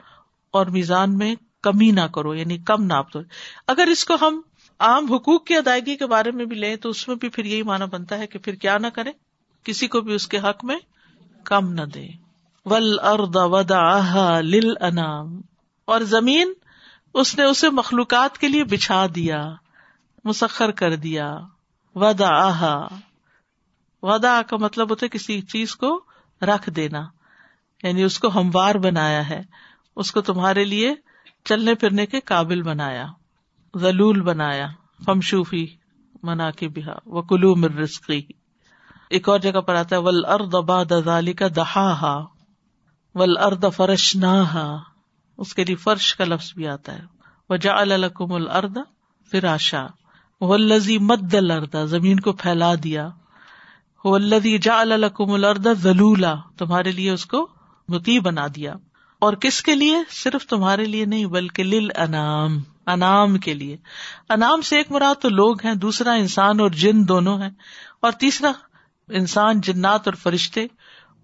اور 0.52 0.66
میزان 0.66 1.18
میں 1.18 1.36
کمی 1.62 1.92
نہ 1.92 2.02
کرو 2.02 2.36
یعنی 2.36 2.58
کم 2.58 2.84
ناپ 2.84 3.14
دو۔ 3.14 3.20
اگر 3.68 3.88
اس 3.92 4.06
کو 4.06 4.14
ہم 4.22 4.42
عام 4.80 5.14
حقوق 5.14 5.46
کی 5.46 5.56
ادائیگی 5.56 5.96
کے 5.96 6.06
بارے 6.06 6.32
میں 6.32 6.46
بھی 6.46 6.56
لیں 6.56 6.76
تو 6.76 6.90
اس 6.90 7.08
میں 7.08 7.16
بھی 7.16 7.30
پھر 7.30 7.46
یہی 7.46 7.64
مانا 7.64 7.86
بنتا 7.86 8.18
ہے 8.18 8.28
کہ 8.28 8.40
پھر 8.40 8.56
کیا 8.56 8.78
نہ 8.78 8.88
کرے 8.88 9.12
کسی 9.64 9.88
کو 9.88 10.02
بھی 10.02 10.14
اس 10.14 10.28
کے 10.28 10.40
حق 10.40 10.66
میں 10.66 10.78
کم 11.44 11.74
نہ 11.74 11.82
دے 11.82 12.08
ول 12.66 13.00
اردا 13.00 13.44
ودا 13.44 14.40
لل 14.42 14.74
انام 14.82 15.42
اور 15.86 16.02
زمین 16.02 16.54
اس 17.14 17.38
نے 17.38 17.44
اسے 17.44 17.70
مخلوقات 17.70 18.38
کے 18.38 18.48
لیے 18.48 18.64
بچھا 18.64 19.06
دیا، 19.16 19.54
مسخر 20.24 20.72
کر 20.72 20.96
دیا۔ 20.96 21.38
ودا 21.96 22.88
ودا 24.04 24.42
کا 24.42 24.58
مطلب 24.58 24.90
ہوتا 24.90 25.06
ہے 25.06 25.10
کسی 25.10 25.42
چیز 25.42 25.76
کو 25.76 26.02
رکھ 26.42 26.70
دینا 26.70 27.02
یعنی 27.84 28.04
اس 28.04 28.20
کو 28.20 28.28
ہموار 28.28 28.76
بنایا 28.76 29.30
ہے، 29.30 29.42
اس 29.96 30.12
کو 30.12 30.22
تمہارے 30.22 30.64
لیے 30.64 30.94
چلنے 31.46 31.76
پھرنے 31.76 32.06
کے 32.06 32.20
قابل 32.20 32.62
بنایا۔ 32.62 33.06
ذلول 33.76 34.22
بنایا 34.22 34.68
فمشوفی 35.06 35.68
منا 36.24 36.52
کے 36.52 36.68
بہا 36.68 36.96
و 37.06 37.22
کلو 37.22 37.56
مر 37.56 37.72
رسقی 37.72 38.22
ایک 39.10 39.30
اور 39.30 39.40
جگہ 39.40 39.62
پر 39.62 39.76
آتا 39.76 39.96
ہے 39.96 40.02
ول 40.02 40.26
ارد 40.26 40.54
باد 40.54 40.86
کا 41.38 41.48
دہا 41.56 42.26
ول 43.16 43.38
ارد 43.38 43.66
فرش 43.76 44.16
نہ 44.16 44.78
اس 45.38 45.54
کے 45.54 45.64
لیے 45.64 45.76
فرش 45.76 46.16
کا 46.16 46.26
لفظ 46.26 46.54
بھی 46.54 46.68
آتا 46.68 46.94
ہے۔ 46.94 47.02
وہ 47.50 47.56
جا 47.56 47.82
الکم 47.82 48.34
الرد 48.34 48.78
فراشا 49.32 49.86
ولزی 50.42 50.98
مد 50.98 51.34
الردا 51.34 51.86
زمین 51.86 52.20
کو 52.20 52.34
پھیلا 52.34 52.74
دیا۔ 52.84 53.10
ولدی 54.04 54.58
جا 54.58 54.82
الکم 54.82 55.32
الرد 55.32 55.68
ذلولا، 55.74 56.36
تمہارے 56.58 56.92
لیے 56.92 57.12
اس 57.12 57.26
کو 57.26 57.48
متی 57.88 58.20
بنا 58.20 58.48
دیا۔ 58.56 58.74
اور 59.20 59.34
کس 59.34 59.62
کے 59.62 59.76
لیے؟ 59.76 59.98
صرف 60.10 60.48
تمہارے 60.48 60.86
لیے 60.86 61.06
نہیں، 61.06 61.26
بلکہ 61.26 61.64
لل 61.64 61.88
انعام 61.96 62.58
انعام 62.88 63.38
کے 63.38 63.54
لیے۔ 63.54 63.78
انعام 64.30 64.62
سے 64.62 64.78
ایک 64.78 64.92
مراد 64.92 65.22
تو 65.22 65.30
لوگ 65.30 65.66
ہیں، 65.66 65.76
دوسرا 65.76 66.14
انسان 66.14 66.60
اور 66.60 66.70
جن 66.70 67.08
دونوں 67.08 67.42
ہیں، 67.42 67.50
اور 68.02 68.12
تیسرا 68.12 68.52
انسان 69.08 69.62
جنات 69.62 70.08
اور 70.08 70.14
فرشتے، 70.14 70.66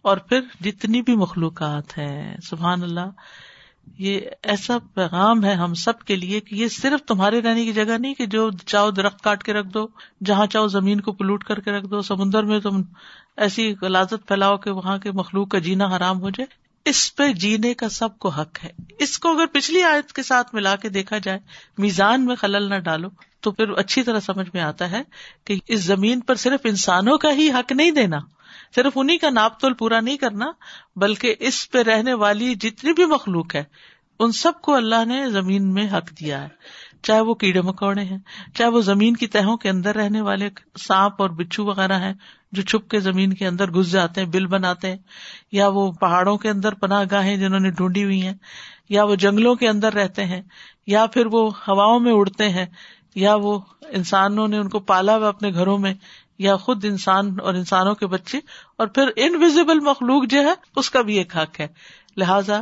اور 0.01 0.17
پھر 0.17 0.39
جتنی 0.61 1.01
بھی 1.01 1.15
مخلوقات 1.15 1.97
ہیں۔ 1.97 2.37
سبحان 2.49 2.83
اللہ، 2.83 3.09
یہ 3.97 4.19
ایسا 4.43 4.77
پیغام 4.93 5.45
ہے 5.45 5.53
ہم 5.53 5.73
سب 5.73 5.99
کے 5.99 6.15
لیے 6.15 6.39
کہ 6.39 6.55
یہ 6.55 6.67
صرف 6.67 7.05
تمہارے 7.07 7.41
رہنے 7.41 7.65
کی 7.65 7.73
جگہ 7.73 7.97
نہیں 7.99 8.13
کہ 8.13 8.25
جو 8.25 8.49
چاہو 8.65 8.91
درخت 8.91 9.21
کاٹ 9.21 9.43
کے 9.43 9.53
رکھ 9.53 9.67
دو، 9.67 9.87
جہاں 10.25 10.45
چاہو 10.45 10.67
زمین 10.67 11.01
کو 11.01 11.11
پلوٹ 11.11 11.43
کر 11.43 11.59
کے 11.59 11.71
رکھ 11.71 11.87
دو، 11.87 12.01
سمندر 12.01 12.43
میں 12.43 12.59
تم 12.59 12.81
ایسی 13.37 13.75
غلازت 13.81 14.27
پھیلاؤ 14.27 14.57
کہ 14.57 14.71
وہاں 14.71 14.97
کے 14.97 15.11
مخلوق 15.11 15.49
کا 15.49 15.59
جینا 15.59 15.85
حرام 15.85 16.21
ہو 16.21 16.29
جائے۔ 16.29 16.62
اس 16.85 17.15
پہ 17.15 17.33
جینے 17.33 17.73
کا 17.73 17.89
سب 17.89 18.19
کو 18.19 18.29
حق 18.29 18.63
ہے۔ 18.63 18.69
اس 18.99 19.19
کو 19.19 19.29
اگر 19.29 19.45
پچھلی 19.45 19.83
آیت 19.83 20.13
کے 20.13 20.23
ساتھ 20.23 20.55
ملا 20.55 20.75
کے 20.75 20.89
دیکھا 20.89 21.17
جائے، 21.17 21.39
میزان 21.77 22.25
میں 22.25 22.35
خلل 22.35 22.69
نہ 22.69 22.75
ڈالو، 22.75 23.07
تو 23.41 23.51
پھر 23.51 23.69
اچھی 23.69 24.03
طرح 24.03 24.19
سمجھ 24.19 24.49
میں 24.53 24.61
آتا 24.61 24.91
ہے 24.91 25.01
کہ 25.45 25.55
اس 25.67 25.79
زمین 25.79 26.19
پر 26.19 26.35
صرف 26.35 26.59
انسانوں 26.63 27.17
کا 27.17 27.31
ہی 27.31 27.51
حق 27.51 27.71
نہیں 27.71 27.91
دینا، 27.91 28.19
صرف 28.75 28.91
انہیں 28.95 29.17
کا 29.17 29.29
ناپ 29.29 29.59
تول 29.59 29.73
پورا 29.73 29.99
نہیں 29.99 30.17
کرنا، 30.17 30.51
بلکہ 30.95 31.35
اس 31.39 31.71
پہ 31.71 31.77
رہنے 31.77 32.13
والی 32.13 32.55
جتنی 32.55 32.93
بھی 32.93 33.05
مخلوق 33.05 33.55
ہے، 33.55 33.63
ان 34.19 34.31
سب 34.31 34.61
کو 34.61 34.75
اللہ 34.75 35.05
نے 35.05 35.29
زمین 35.29 35.73
میں 35.73 35.87
حق 35.87 36.19
دیا 36.19 36.41
ہے۔ 36.41 36.47
چاہے 37.01 37.21
وہ 37.21 37.33
کیڑے 37.33 37.61
مکوڑے 37.61 38.03
ہیں، 38.03 38.17
چاہے 38.53 38.69
وہ 38.69 38.81
زمین 38.81 39.15
کی 39.15 39.27
تہوں 39.27 39.57
کے 39.57 39.69
اندر 39.69 39.95
رہنے 39.95 40.21
والے 40.21 40.49
سانپ 40.79 41.21
اور 41.21 41.29
بچھو 41.29 41.65
وغیرہ 41.65 41.99
ہیں 41.99 42.13
جو 42.53 42.61
چھپ 42.61 42.89
کے 42.89 42.99
زمین 42.99 43.33
کے 43.33 43.47
اندر 43.47 43.71
گھس 43.71 43.91
جاتے 43.91 44.21
ہیں، 44.21 44.27
بل 44.27 44.45
بناتے 44.47 44.89
ہیں، 44.89 44.97
یا 45.51 45.67
وہ 45.67 45.91
پہاڑوں 45.91 46.37
کے 46.37 46.49
اندر 46.49 46.73
پناہ 46.73 47.03
گاہیں 47.11 47.37
جنہوں 47.37 47.59
نے 47.59 47.71
ڈھونڈی 47.71 48.03
ہوئی 48.03 48.21
ہیں، 48.21 48.33
یا 48.89 49.03
وہ 49.03 49.15
جنگلوں 49.15 49.55
کے 49.55 49.67
اندر 49.69 49.93
رہتے 49.93 50.25
ہیں، 50.25 50.41
یا 50.87 51.05
پھر 51.05 51.25
وہ 51.25 51.49
ہواؤں 51.67 51.99
میں 51.99 52.13
اڑتے 52.13 52.49
ہیں، 52.49 52.65
یا 53.15 53.35
وہ 53.35 53.59
انسانوں 53.89 54.47
نے 54.47 54.57
ان 54.57 54.69
کو 54.69 54.79
پالا 54.79 55.15
ہوا 55.17 55.27
اپنے 55.27 55.51
گھروں 55.53 55.77
میں، 55.77 55.93
یا 56.37 56.55
خود 56.55 56.85
انسان 56.85 57.35
اور 57.39 57.53
انسانوں 57.53 57.95
کے 57.95 58.07
بچے، 58.07 58.39
اور 58.77 58.87
پھر 58.87 59.09
انویزیبل 59.15 59.79
مخلوق 59.79 60.23
جو 60.29 60.41
ہے، 60.41 60.53
اس 60.75 60.89
کا 60.89 61.01
بھی 61.01 61.17
ایک 61.17 61.37
حق 61.37 61.59
ہے۔ 61.59 61.67
لہذا 62.17 62.61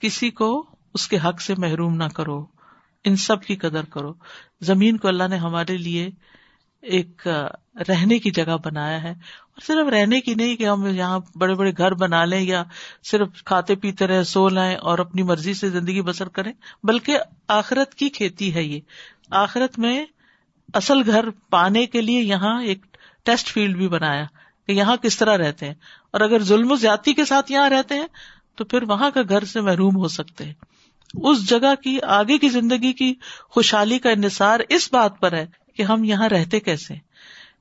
کسی 0.00 0.30
کو 0.30 0.66
اس 0.94 1.08
کے 1.08 1.18
حق 1.24 1.40
سے 1.40 1.54
محروم 1.58 1.96
نہ 1.96 2.04
کرو، 2.04 2.46
ان 3.04 3.16
سب 3.16 3.42
کی 3.42 3.56
قدر 3.56 3.84
کرو۔ 3.84 4.12
زمین 4.60 4.96
کو 4.96 5.08
اللہ 5.08 5.28
نے 5.28 5.36
ہمارے 5.36 5.76
لیے 5.76 6.10
ایک 6.82 7.28
رہنے 7.88 8.18
کی 8.18 8.30
جگہ 8.30 8.56
بنایا 8.64 9.02
ہے۔ 9.02 9.10
اور 9.10 9.60
صرف 9.60 9.88
رہنے 9.88 10.20
کی 10.20 10.34
نہیں 10.34 10.56
کہ 10.56 10.68
ہم 10.68 10.86
یہاں 10.86 11.20
بڑے 11.36 11.54
بڑے 11.54 11.72
گھر 11.78 11.94
بنا 11.94 12.24
لیں 12.24 12.40
یا 12.40 12.64
صرف 13.10 13.28
کھاتے 13.44 13.74
پیتے 13.74 14.06
رہے 14.06 14.24
سو 14.24 14.48
لائیں 14.48 14.76
اور 14.76 14.98
اپنی 14.98 15.22
مرضی 15.22 15.54
سے 15.54 15.70
زندگی 15.70 16.02
بسر 16.02 16.28
کریں، 16.28 16.52
بلکہ 16.82 17.18
آخرت 17.48 17.94
کی 17.94 18.08
کھیتی 18.08 18.54
ہے 18.54 18.62
یہ۔ 18.62 18.80
آخرت 19.30 19.78
میں 19.78 20.04
اصل 20.74 21.06
گھر 21.06 21.30
پانے 21.30 21.86
کے 21.86 22.00
لیے 22.00 22.20
یہاں 22.20 22.62
ایک 22.62 22.86
ٹیسٹ 23.24 23.46
فیلڈ 23.48 23.76
بھی 23.76 23.88
بنایا 23.88 24.24
کہ 24.66 24.72
یہاں 24.72 24.96
کس 24.96 25.18
طرح 25.18 25.36
رہتے 25.36 25.66
ہیں۔ 25.66 25.74
اور 26.12 26.20
اگر 26.20 26.42
ظلم 26.42 26.72
و 26.72 26.76
زیادتی 26.76 27.14
کے 27.14 27.24
ساتھ 27.24 27.52
یہاں 27.52 27.70
رہتے 27.70 27.94
ہیں 27.94 28.06
تو 28.56 28.64
پھر 28.64 28.82
وہاں 28.82 29.10
کا 29.10 29.20
گھر 29.28 29.44
سے 29.44 29.60
محروم 29.60 29.96
ہو 29.96 30.08
سکتے 30.08 30.44
ہیں۔ 30.44 30.54
اس 31.14 31.48
جگہ 31.48 31.74
کی، 31.84 31.98
آگے 32.02 32.38
کی 32.38 32.48
زندگی 32.48 32.92
کی 32.92 33.14
خوشحالی 33.50 33.98
کا 33.98 34.10
انحصار 34.10 34.60
اس 34.68 34.92
بات 34.92 35.20
پر 35.20 35.32
ہے 35.32 35.46
کہ 35.80 35.84
ہم 35.84 36.04
یہاں 36.04 36.28
رہتے 36.28 36.60
کیسے؟ 36.60 36.94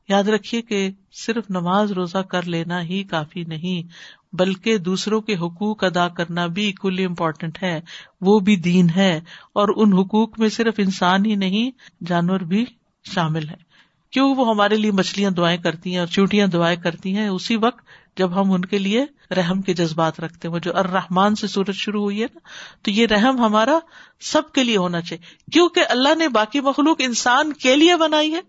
یاد 0.09 0.23
رکھیے 0.23 0.61
کہ 0.61 0.89
صرف 1.25 1.43
نماز 1.49 1.91
روزہ 1.91 2.17
کر 2.17 2.43
لینا 2.43 2.83
ہی 2.83 3.03
کافی 3.03 3.43
نہیں، 3.43 3.88
بلکہ 4.35 4.77
دوسروں 4.77 5.21
کے 5.21 5.35
حقوق 5.35 5.83
ادا 5.83 6.07
کرنا 6.07 6.47
بھی 6.47 6.69
اکولی 6.69 7.05
امپورٹینٹ 7.05 7.63
ہے، 7.63 7.81
وہ 8.21 8.39
بھی 8.39 8.55
دین 8.55 8.88
ہے، 8.95 9.19
اور 9.53 9.67
ان 9.75 9.93
حقوق 9.93 10.39
میں 10.39 10.49
صرف 10.49 10.73
انسان 10.77 11.25
ہی 11.25 11.35
نہیں، 11.35 11.71
جانور 12.05 12.39
بھی 12.39 12.65
شامل 13.03 13.49
ہے۔ 13.49 13.69
کیوں 14.11 14.35
وہ 14.35 14.49
ہمارے 14.49 14.75
لیے 14.75 14.91
مچھلیاں 14.91 15.31
دعائیں 15.31 15.57
کرتی 15.57 15.91
ہیں 15.91 15.99
اور 15.99 16.07
چوٹیاں 16.07 16.47
دعائیں 16.47 16.81
کرتی 16.83 17.15
ہیں؟ 17.15 17.27
اسی 17.27 17.55
وقت 17.55 17.85
جب 18.19 18.41
ہم 18.41 18.51
ان 18.51 18.65
کے 18.65 18.77
لیے 18.77 19.05
رحم 19.35 19.61
کے 19.61 19.73
جذبات 19.73 20.19
رکھتے 20.19 20.47
ہیں، 20.47 20.53
وہ 20.53 20.59
جو 20.59 20.77
الرحمان 20.77 21.35
سے 21.35 21.47
سورج 21.47 21.75
شروع 21.75 22.01
ہوئی 22.01 22.21
ہے 22.21 22.27
نا، 22.33 22.39
تو 22.81 22.91
یہ 22.91 23.07
رحم 23.07 23.38
ہمارا 23.38 23.79
سب 24.21 24.51
کے 24.51 24.63
لیے 24.63 24.77
ہونا 24.77 25.01
چاہیے۔ 25.01 25.51
کیونکہ 25.51 25.85
اللہ 25.89 26.15
نے 26.15 26.27
باقی 26.29 26.61
مخلوق 26.61 26.97
انسان 26.99 27.53
کے 27.53 27.75
لیے 27.75 27.95
بنائی 27.95 28.33
ہے، 28.33 28.41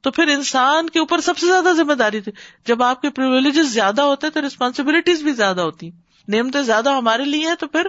تو 0.00 0.10
پھر 0.10 0.28
انسان 0.28 0.90
کے 0.90 0.98
اوپر 0.98 1.20
سب 1.20 1.38
سے 1.38 1.46
زیادہ 1.46 1.72
ذمہ 1.76 1.92
داری 1.92 2.20
تھی۔ 2.20 2.32
جب 2.66 2.82
آپ 2.82 3.02
کے 3.02 3.10
پرولیجز 3.10 3.72
زیادہ 3.72 4.02
ہوتے 4.02 4.30
تو 4.30 4.40
ریسپانسبلٹیز 4.40 5.22
بھی 5.22 5.32
زیادہ 5.32 5.60
ہوتی 5.60 5.90
نعمتیں 6.28 6.62
زیادہ 6.62 6.90
ہمارے 6.90 7.24
لیے 7.24 7.46
ہیں 7.46 7.54
تو 7.60 7.66
پھر 7.66 7.86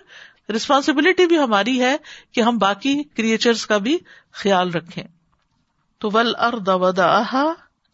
ریسپانسبلٹی 0.50 1.26
بھی 1.26 1.38
ہماری 1.40 1.82
ہے 1.82 1.96
کہ 2.32 2.42
ہم 2.42 2.58
باقی 2.58 3.04
کریچرس 3.04 3.66
کا 3.66 3.78
بھی 3.78 3.98
خیال 4.32 4.72
رکھیں۔ 4.72 5.04
تو 6.00 6.10
ول 6.14 6.34
ارد 6.40 6.68
ودا 6.68 7.22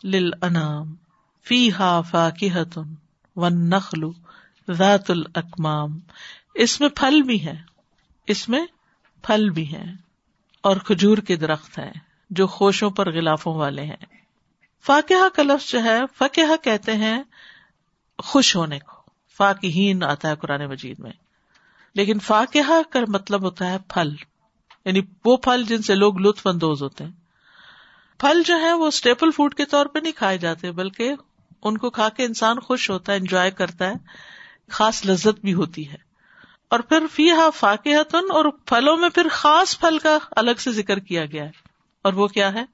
لل 0.04 0.32
انام 0.42 0.96
فی 1.46 1.72
ہا 1.72 2.02
فاقتن 2.02 3.07
و 3.38 3.50
نخلو 3.50 4.12
ذات 4.72 5.12
الکمام 5.12 6.00
اس 6.54 6.82
میں 6.82 6.90
پھل 6.90 7.22
بھی 7.22 7.46
ہے 7.46 7.62
اس 8.28 8.50
میں 8.50 8.66
پھل 9.22 9.50
بھی 9.50 9.74
ہے 9.74 9.84
اور 10.62 10.78
کھجور 10.78 11.18
کے 11.18 11.36
درخت 11.36 11.80
ہیں 11.80 11.92
جو 12.30 12.48
خوشوں 12.48 12.90
پر 12.90 13.14
غلافوں 13.14 13.56
والے 13.56 13.84
ہیں۔ 13.84 14.06
فاقہ 14.86 15.30
کا 15.30 15.44
لفظ 15.44 15.72
جو 15.72 15.84
ہے 15.84 16.00
فقہ 16.18 16.64
کہتے 16.64 16.94
ہیں، 16.94 17.24
خوش 18.20 18.56
ہونے 18.56 18.80
کو۔ 18.80 19.02
فاقہین 19.38 20.04
آتا 20.04 20.30
ہے 20.30 20.36
قرآن 20.36 20.66
مجید 20.66 21.00
میں۔ 21.00 21.12
لیکن 21.96 22.20
فاقہ 22.20 22.82
کا 22.92 23.00
مطلب 23.08 23.42
ہوتا 23.44 23.70
ہے 23.70 23.78
پھل۔ 23.88 24.16
یعنی 24.86 25.02
وہ 25.26 25.38
پھل 25.38 25.64
جن 25.68 25.82
سے 25.82 25.96
لوگ 25.96 26.22
لطف 26.22 26.48
اندوز 26.48 26.84
ہوتے 26.84 27.04
ہیں۔ 27.04 27.12
پھل 28.18 28.44
جو 28.46 28.60
ہے 28.60 28.74
وہ 28.74 28.88
اسٹیپل 28.88 29.32
فوڈ 29.32 29.56
کے 29.56 29.66
طور 29.66 29.86
پہ 29.86 30.00
نہیں 30.00 30.12
کھائے 30.12 30.38
جاتے، 30.38 30.72
بلکہ 30.72 31.14
ان 31.64 31.78
کو 31.78 31.90
کھا 31.90 32.10
کے 32.10 32.26
انسان 32.26 32.60
خوش 32.60 32.90
ہوتا 32.90 33.12
ہے 33.12 33.18
انجوائے 33.18 33.52
کرتا 33.52 33.88
ہے، 33.88 33.94
خاص 34.70 35.06
لذت 35.06 35.42
بھی 35.42 35.54
ہوتی 35.54 35.90
ہے۔ 35.90 36.08
اور 36.70 36.80
پھر 36.80 37.04
فی 37.14 37.32
ہا 37.32 37.50
فاقیتن 37.50 38.32
اور 38.32 38.46
پھلوں 38.66 38.98
میں 38.98 39.10
پھر 39.10 39.28
خاص 39.32 39.80
پھل 39.80 40.00
کا 40.00 40.18
الگ 40.32 40.52
سے 40.58 40.72
ذکر 40.72 41.00
کیا 41.00 41.26
گیا 41.26 41.44
ہے۔ 41.46 41.50
اور 42.02 42.14
وہ 42.14 42.28
کیا 42.28 42.54
ہے؟ 42.54 42.66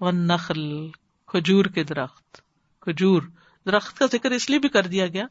وہ 0.00 0.12
نخل 0.12 0.88
کھجور 1.26 1.64
کے 1.64 1.84
درخت۔ 1.84 2.36
کھجور، 2.80 3.22
درخت 3.66 3.98
کا 3.98 4.06
ذکر 4.12 4.30
اس 4.30 4.50
لیے 4.50 4.58
بھی 4.58 4.68
کر 4.68 4.86
دیا 4.86 5.06
گیا 5.06 5.24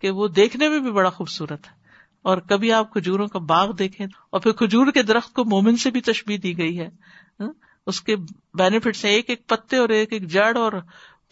کہ 0.00 0.10
وہ 0.10 0.28
دیکھنے 0.28 0.68
میں 0.68 0.78
بھی 0.78 0.92
بڑا 0.92 1.10
خوبصورت 1.10 1.66
ہے۔ 1.66 1.72
اور 2.22 2.38
کبھی 2.38 2.72
آپ 2.72 2.92
کھجوروں 2.92 3.26
کا 3.26 3.38
باغ 3.38 3.72
دیکھیں، 3.72 4.06
اور 4.30 4.40
پھر 4.40 4.52
کھجور 4.52 4.86
کے 4.86 5.02
درخت 5.02 5.32
کو 5.32 5.44
مومن 5.44 5.76
سے 5.76 5.90
بھی 5.90 6.00
تشبیح 6.00 6.38
دی 6.42 6.58
گئی 6.58 6.80
ہے۔ 6.80 6.88
ہاں، 7.40 7.52
اس 7.86 8.00
کے 8.00 8.16
بینیفٹس 8.54 9.04
ہیں، 9.04 9.12
ایک 9.12 9.30
ایک 9.30 9.46
پتے 9.46 9.76
اور 9.76 9.88
ایک 9.88 10.12
ایک 10.12 10.28
جڑ 10.28 10.56
اور 10.56 10.72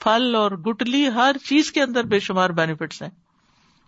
پھل 0.00 0.34
اور 0.34 0.50
گٹلی 0.50 1.08
ہر 1.08 1.36
چیز 1.48 1.72
کے 1.72 1.82
اندر 1.82 2.04
بے 2.04 2.20
شمار 2.20 2.50
بینیفٹس 2.50 3.02
ہیں۔ 3.02 3.10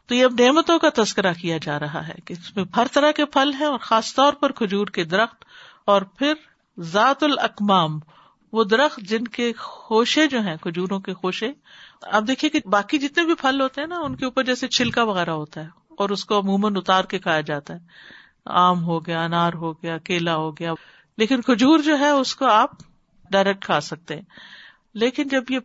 تو 0.06 0.14
یہ 0.14 0.24
اب 0.24 0.32
نعمتوں 0.38 0.78
کا 0.78 1.02
تذکرہ 1.02 1.32
کیا 1.32 1.58
جا 1.62 1.78
رہا 1.78 2.08
ہے 2.08 2.14
کہ 2.24 2.32
اس 2.32 2.56
میں 2.56 2.64
ہر 2.76 2.86
طرح 2.92 3.10
کے 3.10 3.24
پھل 3.24 3.52
ہیں 3.60 3.66
اور 3.66 3.78
خاص 3.78 4.14
طور 4.14 4.32
پر 4.32 4.52
کھجور 4.52 4.86
کے 4.86 5.04
درخت 5.04 5.44
اور 5.84 6.02
پھر 6.02 6.34
ذات 6.78 7.22
الاقمام 7.22 7.98
وہ 8.52 8.64
درخت 8.64 9.00
جن 9.00 9.24
کے 9.24 9.52
خوشے 9.52 10.26
جو 10.26 10.40
ہیں، 10.40 10.56
کھجوروں 10.56 11.00
کے 11.00 11.14
خوشے۔ 11.14 11.52
اب 12.02 12.28
دیکھیے 12.28 12.50
کہ 12.50 12.68
باقی 12.68 12.98
جتنے 12.98 13.24
بھی 13.24 13.34
پھل 13.34 13.60
ہوتے 13.60 13.80
ہیں 13.80 13.88
نا، 13.88 13.98
ان 13.98 14.16
کے 14.16 14.24
اوپر 14.24 14.42
جیسے 14.42 14.68
چھلکا 14.68 15.02
وغیرہ 15.02 15.30
ہوتا 15.30 15.60
ہے 15.60 15.68
اور 15.88 16.10
اس 16.10 16.24
کو 16.24 16.38
عموماً 16.38 16.76
اتار 16.76 17.04
کے 17.04 17.18
کھایا 17.18 17.40
جاتا 17.40 17.74
ہے۔ 17.74 17.78
آم 18.46 18.84
ہو 18.84 19.06
گیا، 19.06 19.24
انار 19.24 19.52
ہو 19.52 19.72
گیا، 19.72 19.98
کیلا 19.98 20.36
ہو 20.36 20.56
گیا۔ 20.56 20.72
لیکن 21.18 21.40
کھجور 21.40 21.78
جو 21.78 21.98
ہے، 21.98 22.10
اس 22.10 22.34
کو 22.34 22.46
آپ 22.46 22.70
ڈائریکٹ 23.30 23.64
کھا 23.64 23.80
سکتے 23.80 24.14
ہیں۔ 24.14 24.22
لیکن 24.94 25.28
جب 25.28 25.50
یہ 25.50 25.58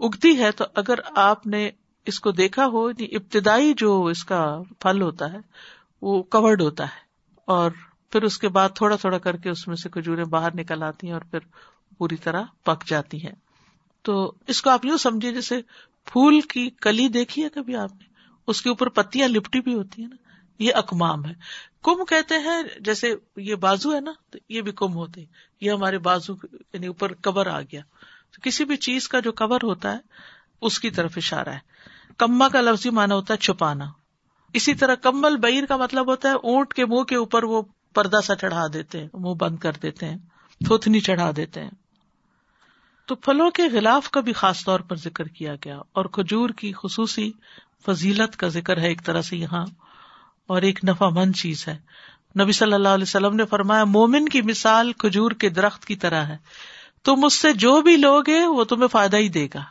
اگتی 0.00 0.38
ہے 0.38 0.52
تو 0.52 0.64
اگر 0.74 0.94
آپ 1.16 1.46
نے 1.46 1.70
اس 2.06 2.20
کو 2.20 2.30
دیکھا 2.30 2.66
ہو 2.66 2.90
یعنی 2.90 3.16
ابتدائی 3.16 3.74
جو 3.76 4.04
اس 4.04 4.24
کا 4.24 4.58
پھل 4.78 5.02
ہوتا 5.02 5.32
ہے، 5.32 5.38
وہ 6.02 6.22
کورڈ 6.22 6.62
ہوتا 6.62 6.84
ہے۔ 6.84 7.08
اور 7.44 7.70
پھر 8.10 8.22
اس 8.22 8.38
کے 8.38 8.48
بعد 8.48 8.68
تھوڑا 8.74 8.96
تھوڑا 8.96 9.18
کر 9.18 9.36
کے 9.36 9.50
اس 9.50 9.68
میں 9.68 9.76
سے 9.76 9.88
کھجورے 9.88 10.24
باہر 10.24 10.54
نکل 10.54 10.82
آتی 10.82 11.06
ہیں 11.06 11.14
اور 11.14 11.22
پھر 11.22 11.38
پوری 11.98 12.16
طرح 12.16 12.42
پک 12.64 12.86
جاتی 12.86 13.24
ہیں۔ 13.24 13.34
تو 14.02 14.32
اس 14.46 14.62
کو 14.62 14.70
آپ 14.70 14.84
یوں 14.84 14.96
سمجھے 14.96 15.32
جیسے 15.32 15.60
پھول 16.04 16.40
کی 16.40 16.70
کلی 16.70 17.08
دیکھی 17.08 17.44
ہے 17.44 17.48
کبھی 17.48 17.76
آپ 17.76 17.92
نے؟ 17.92 18.04
اس 18.46 18.62
کے 18.62 18.68
اوپر 18.68 18.88
پتیاں 18.88 19.28
لپٹی 19.28 19.60
بھی 19.60 19.74
ہوتی 19.74 20.02
ہیں 20.02 20.08
نا۔ 20.08 20.16
یہ 20.58 20.74
اکمام 20.74 21.24
ہے۔ 21.24 21.34
کم 21.82 22.04
کہتے 22.04 22.34
ہیں، 22.34 22.62
جیسے 22.80 23.14
یہ 23.36 23.54
بازو 23.54 23.94
ہے 23.94 24.00
نا، 24.00 24.12
تو 24.30 24.38
یہ 24.48 24.62
بھی 24.62 24.72
کم 24.72 24.94
ہوتے 24.94 25.24
یہ 25.60 25.70
ہمارے 25.70 25.98
بازو 25.98 26.32
یعنی 26.72 26.86
اوپر 26.86 27.12
کور 27.12 27.46
آ 27.46 27.60
گیا۔ 27.60 27.80
تو 28.34 28.40
کسی 28.42 28.64
بھی 28.64 28.76
چیز 28.76 29.08
کا 29.08 29.20
جو 29.20 29.32
کور 29.32 29.60
ہوتا 29.62 29.92
ہے، 29.92 29.98
اس 30.60 30.80
کی 30.80 30.90
طرف 30.90 31.12
اشارہ 31.16 31.48
ہے۔ 31.48 31.58
کما 32.18 32.48
کا 32.48 32.60
لفظی 32.60 32.90
مانا 32.90 33.14
ہوتا 33.14 33.34
ہے 33.34 33.38
چھپانا۔ 33.38 33.84
اسی 34.52 34.74
طرح 34.74 34.94
کمبل 34.94 35.36
بیر 35.36 35.66
کا 35.66 35.76
مطلب 35.76 36.10
ہوتا 36.10 36.28
ہے 36.28 36.34
اونٹ 36.34 36.74
کے 36.74 36.86
منہ 36.86 37.02
کے 37.02 37.16
اوپر 37.16 37.44
وہ 37.44 37.62
پردہ 37.94 38.20
سا 38.24 38.34
چڑھا 38.34 38.66
دیتے 38.72 39.00
ہیں، 39.00 39.08
منہ 39.14 39.34
بند 39.34 39.56
کر 39.56 39.72
دیتے 39.72 40.06
ہیں 40.06 40.18
تھوتنی 40.66 41.00
چڑھا 41.00 41.30
دیتے 41.36 41.62
ہیں۔ 41.62 41.70
تو 43.06 43.14
پھلوں 43.14 43.50
کے 43.50 43.62
غلاف 43.72 44.10
کا 44.10 44.20
بھی 44.20 44.32
خاص 44.32 44.64
طور 44.64 44.80
پر 44.80 44.96
ذکر 44.96 45.24
کیا 45.24 45.54
گیا 45.54 45.78
اور 45.78 46.04
کھجور 46.04 46.50
کی 46.50 46.72
خصوصی 46.82 47.32
فضیلت 47.86 48.36
کا 48.36 48.48
ذکر 48.48 48.78
ہے 48.78 48.88
ایک 48.88 49.04
طرح 49.04 49.22
سے 49.22 49.36
یہاں۔ 49.36 49.66
اور 50.46 50.62
ایک 50.62 50.84
نفا 50.84 51.08
مند 51.08 51.32
چیز 51.36 51.68
ہے۔ 51.68 51.78
نبی 52.40 52.52
صلی 52.52 52.72
اللہ 52.72 52.88
علیہ 52.88 53.02
وسلم 53.02 53.36
نے 53.36 53.44
فرمایا، 53.44 53.84
مومن 53.84 54.28
کی 54.28 54.42
مثال 54.42 54.92
کھجور 54.92 55.30
کے 55.30 55.48
درخت 55.48 55.84
کی 55.84 55.96
طرح 55.96 56.24
ہے۔ 56.24 56.36
تم 57.04 57.24
اس 57.24 57.34
سے 57.34 57.52
جو 57.52 57.80
بھی 57.80 57.96
لوگ 57.96 58.24
وہ 58.46 58.64
تمہیں 58.64 58.88
فائدہ 58.88 59.16
ہی 59.16 59.28
دے 59.28 59.48
گا۔ 59.54 59.62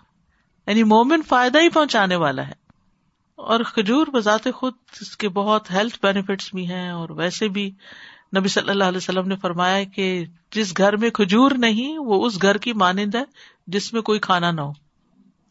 یعنی 0.68 0.84
مومن 0.84 1.22
فائدہ 1.22 1.60
ہی 1.62 1.70
پہنچانے 1.70 2.16
والا 2.16 2.48
ہے۔ 2.48 2.68
اور 3.36 3.60
کھجور 3.60 4.08
بذات 4.08 4.48
خود 4.56 4.74
اس 5.02 5.18
کے 5.18 5.30
بہت 5.30 5.72
ہیلتھ 5.72 5.98
بینیفٹس 6.02 6.54
بھی 6.54 6.68
ہیں، 6.68 6.90
اور 6.90 7.10
ویسے 7.10 7.48
بھی 7.48 7.72
نبی 8.38 8.48
صلی 8.48 8.70
اللہ 8.70 8.84
علیہ 8.84 8.98
وسلم 8.98 9.28
نے 9.28 9.36
فرمایا 9.36 9.84
کہ 9.84 10.26
جس 10.52 10.78
گھر 10.78 10.98
میں 10.98 11.10
کھجور 11.10 11.52
نہیں، 11.52 11.98
وہ 11.98 12.26
اس 12.26 12.42
گھر 12.42 12.58
کی 12.58 12.74
مانند 12.74 13.16
ہے 13.16 13.24
جس 13.68 13.94
میں 13.94 14.02
کوئی 14.02 14.20
کھانا 14.20 14.52
نہ 14.52 14.62
ہو۔ 14.62 14.72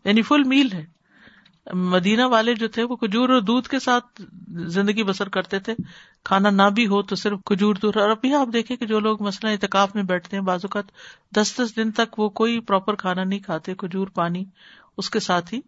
یعنی 0.04 0.22
فل 0.22 0.42
میل 0.42 0.72
ہے۔ 0.72 0.95
مدینہ 1.72 2.24
والے 2.24 2.54
جو 2.54 2.68
تھے 2.68 2.82
وہ 2.82 2.96
کھجور 2.96 3.28
اور 3.28 3.40
دودھ 3.40 3.68
کے 3.68 3.78
ساتھ 3.78 4.22
زندگی 4.66 5.02
بسر 5.02 5.28
کرتے 5.28 5.58
تھے۔ 5.58 5.74
کھانا 6.24 6.50
نہ 6.50 6.62
بھی 6.62 6.86
ہو 6.86 7.02
تو 7.02 7.16
صرف 7.16 7.38
کھجور 7.46 7.74
دور 7.74 7.94
اور 7.94 8.10
ابھی 8.10 8.34
آپ 8.34 8.48
دیکھیں 8.52 8.76
کہ 8.76 8.86
جو 8.86 9.00
لوگ 9.00 9.22
مثلاً 9.22 9.52
اعتکاف 9.52 9.94
میں 9.94 10.02
بیٹھتے 10.02 10.36
ہیں 10.36 10.44
بازو 10.44 10.68
کا 10.68 10.80
دس 11.36 11.60
دس 11.60 11.76
دن 11.76 11.90
تک 11.90 12.18
وہ 12.18 12.28
کوئی 12.28 12.60
پراپر 12.60 12.94
کھانا 12.94 13.24
نہیں 13.24 13.38
کھاتے، 13.38 13.74
کھجور، 13.74 14.06
پانی 14.06 14.44
اس 14.98 15.10
کے 15.10 15.20
ساتھ 15.20 15.54
ہی 15.54 15.60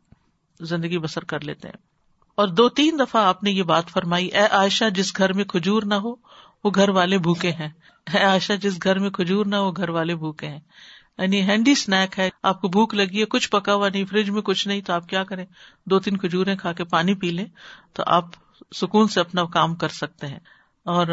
زندگی 0.61 0.99
بسر 0.99 1.25
کر 1.25 1.41
لیتے 1.41 1.69
ہیں۔ 1.69 1.89
اور 2.35 2.49
دو 2.49 2.69
تین 2.69 2.99
دفعہ 2.99 3.25
آپ 3.25 3.43
نے 3.43 3.51
یہ 3.51 3.63
بات 3.63 3.89
فرمائی، 3.89 4.27
اے 4.27 4.47
عائشہ، 4.47 4.85
جس 4.95 5.17
گھر 5.17 5.33
میں 5.33 5.45
کھجور 5.45 5.83
نہ 5.83 5.95
ہو، 5.95 6.15
وہ 6.65 6.71
گھر 6.75 6.89
والے 6.89 7.19
بھوکے 7.19 7.53
ہیں۔ 7.53 7.69
اے 8.15 8.19
عائشہ، 8.19 8.53
جس 8.53 8.79
گھر 8.83 8.99
میں 8.99 9.11
کھجور 9.11 9.47
نہ 9.47 9.57
ہو 9.57 9.77
گھر 9.77 9.89
والے 9.89 10.15
بھوکے 10.15 10.47
ہیں۔ 10.47 10.61
یعنی 11.19 11.41
ہینڈی 11.43 11.73
اسنیک 11.73 12.19
ہے، 12.19 12.29
آپ 12.43 12.61
کو 12.61 12.69
بھوک 12.69 12.95
لگی 12.95 13.21
ہے، 13.21 13.25
کچھ 13.25 13.51
پکا 13.51 13.75
ہوا 13.75 13.89
نہیں، 13.89 14.05
فریج 14.05 14.31
میں 14.31 14.43
کچھ 14.43 14.69
نہیں، 14.69 14.81
تو 14.81 14.93
آپ 14.93 15.09
کیا 15.09 15.25
کریں؟ 15.25 15.45
دو 15.87 15.99
تین 16.01 16.17
کھجورے 16.17 16.57
کھا 16.57 16.73
کے 16.73 16.85
پانی 16.85 17.15
پی 17.15 17.31
لیں، 17.31 17.45
تو 17.93 18.03
آپ 18.07 18.25
سکون 18.75 19.09
سے 19.09 19.21
اپنا 19.21 19.45
کام 19.45 19.75
کر 19.75 19.89
سکتے 19.89 20.27
ہیں۔ 20.27 20.39
اور 20.87 21.07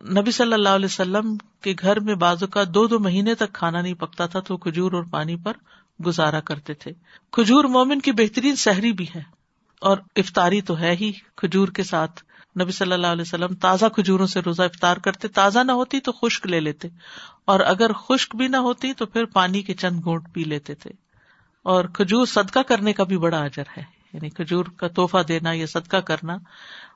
نبی 0.00 0.30
صلی 0.30 0.52
اللہ 0.52 0.68
علیہ 0.68 0.86
وسلم 0.86 1.36
کے 1.60 1.74
گھر 1.80 2.00
میں 2.00 2.14
بازو 2.14 2.46
کا 2.46 2.62
دو 2.74 2.86
دو 2.86 2.98
مہینے 2.98 3.34
تک 3.34 3.52
کھانا 3.52 3.80
نہیں 3.80 3.94
پکتا 3.94 4.26
تھا، 4.26 4.40
تو 4.40 4.56
کھجور 4.56 4.92
اور 4.92 5.04
پانی 5.10 5.36
پر 5.36 5.52
گزارا 6.06 6.40
کرتے 6.40 6.74
تھے۔ 6.74 6.92
کھجور 7.32 7.64
مومن 7.64 8.00
کی 8.00 8.12
بہترین 8.12 8.56
سحری 8.56 8.92
بھی 8.92 9.06
ہے، 9.14 9.22
اور 9.82 9.98
افطاری 10.16 10.60
تو 10.60 10.78
ہے 10.78 10.94
ہی 11.00 11.12
کھجور 11.36 11.68
کے 11.68 11.82
ساتھ۔ 11.82 12.22
نبی 12.60 12.72
صلی 12.72 12.92
اللہ 12.92 13.06
علیہ 13.06 13.22
وسلم 13.22 13.54
تازہ 13.54 13.86
کھجوروں 13.86 14.26
سے 14.26 14.40
روزہ 14.40 14.62
افطار 14.62 14.96
کرتے، 14.96 15.28
تازہ 15.28 15.58
نہ 15.58 15.72
ہوتی 15.72 16.00
تو 16.00 16.12
خشک 16.12 16.46
لے 16.46 16.60
لیتے۔ 16.60 16.88
اور 17.44 17.60
اگر 17.60 17.92
خشک 17.92 18.36
بھی 18.36 18.48
نہ 18.48 18.56
ہوتی 18.56 18.94
تو 18.94 19.06
پھر 19.06 19.24
پانی 19.24 19.62
کے 19.62 19.74
چند 19.74 20.04
گھونٹ 20.04 20.22
پی 20.32 20.44
لیتے 20.44 20.74
تھے۔ 20.74 20.90
اور 21.62 21.84
کھجور 21.84 22.26
صدقہ 22.26 22.58
کرنے 22.58 22.92
کا 22.92 23.04
بھی 23.04 23.18
بڑا 23.18 23.38
اجر 23.38 23.62
ہے۔ 23.76 23.82
یعنی 24.12 24.30
کھجور 24.30 24.64
کا 24.64 24.88
تحفہ 24.88 25.22
دینا 25.28 25.52
یا 25.52 25.66
صدقہ 25.66 25.96
کرنا۔ 25.96 26.36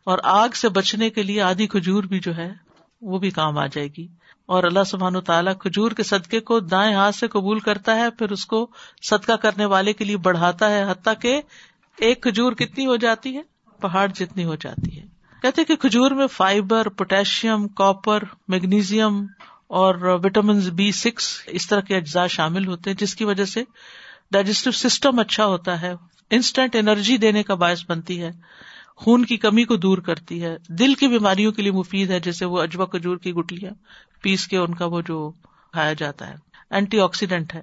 اور 0.05 0.19
آگ 0.23 0.49
سے 0.49 0.69
بچنے 0.69 1.11
کے 1.11 1.23
لیے 1.23 1.43
آدھی 1.43 1.67
کھجور 1.67 2.05
بھی 2.05 2.21
جو 2.21 2.37
ہے، 2.37 2.53
وہ 3.01 3.19
بھی 3.19 3.31
کام 3.31 3.59
آ 3.59 3.67
جائے 3.67 3.89
گی۔ 3.99 4.09
اور 4.47 4.65
اللہ 4.65 4.85
سبحان 4.87 5.17
و 5.17 5.21
تعالیٰ 5.21 5.53
کھجور 5.59 5.91
کے 5.91 6.03
صدقے 6.03 6.41
کو 6.41 6.61
دائیں 6.61 6.95
ہاتھ 6.95 7.15
سے 7.15 7.29
قبول 7.29 7.59
کرتا 7.59 7.97
ہے، 7.97 8.11
پھر 8.11 8.31
اس 8.31 8.47
کو 8.47 8.71
صدقہ 9.03 9.33
کرنے 9.33 9.65
والے 9.65 9.93
کے 9.93 10.05
لیے 10.05 10.17
بڑھاتا 10.17 10.71
ہے۔ 10.71 10.91
حتیٰ 10.91 11.13
کہ 11.21 11.43
ایک 11.97 12.23
کھجور 12.23 12.53
کتنی 12.53 12.87
ہو 12.87 12.97
جاتی 12.97 13.37
ہے؟ 13.37 13.43
پہاڑ 13.81 14.09
جتنی 14.15 14.45
ہو 14.45 14.55
جاتی 14.55 14.96
ہے۔ 14.96 14.96
کہتے 15.43 15.65
کہ 15.65 15.77
کھجور 15.77 16.11
میں 16.11 16.27
فائبر، 16.27 16.89
پوٹیشیم، 16.89 17.69
کاپر، 17.69 18.23
میگنیزیم 18.49 19.25
اور 19.67 19.95
وٹامن 20.25 20.59
بی 20.75 20.91
سکس 20.93 21.29
اس 21.47 21.67
طرح 21.67 21.81
کے 21.81 21.97
اجزاء 21.97 22.27
شامل 22.27 22.67
ہوتے 22.67 22.91
ہیں، 22.91 22.97
جس 22.97 23.15
کی 23.15 23.25
وجہ 23.25 23.45
سے 23.45 23.63
ڈائجسٹو 24.33 24.71
سسٹم 24.71 25.19
اچھا 25.19 25.47
ہوتا 25.47 25.81
ہے 25.81 25.93
انسٹنٹ 26.31 26.77
انرجی 26.77 27.17
دینے 27.17 27.43
کا 27.43 27.55
باعث 27.55 27.85
بنتی 27.89 28.21
ہے، 28.23 28.31
خون 28.97 29.25
کی 29.25 29.37
کمی 29.37 29.65
کو 29.65 29.77
دور 29.77 29.99
کرتی 29.99 30.43
ہے، 30.43 30.57
دل 30.69 30.95
کی 30.95 31.09
بیماریوں 31.09 31.53
کے 31.53 31.63
لیے 31.63 31.73
مفید 31.73 32.11
ہے، 32.11 32.21
جیسے 32.21 32.45
وہ 32.45 32.63
اجوا 32.63 32.87
کھجور 32.87 33.17
کی 33.17 33.33
گٹلیاں 33.33 33.73
پیس 34.23 34.47
کے 34.49 34.57
ان 34.57 34.75
کا 34.75 34.87
وہ 34.87 35.01
جو 35.01 35.31
کھایا 35.73 35.93
جاتا 35.93 36.29
ہے 36.29 36.35
اینٹی 36.71 37.01
آکسیڈینٹ 37.01 37.55
ہے۔ 37.55 37.61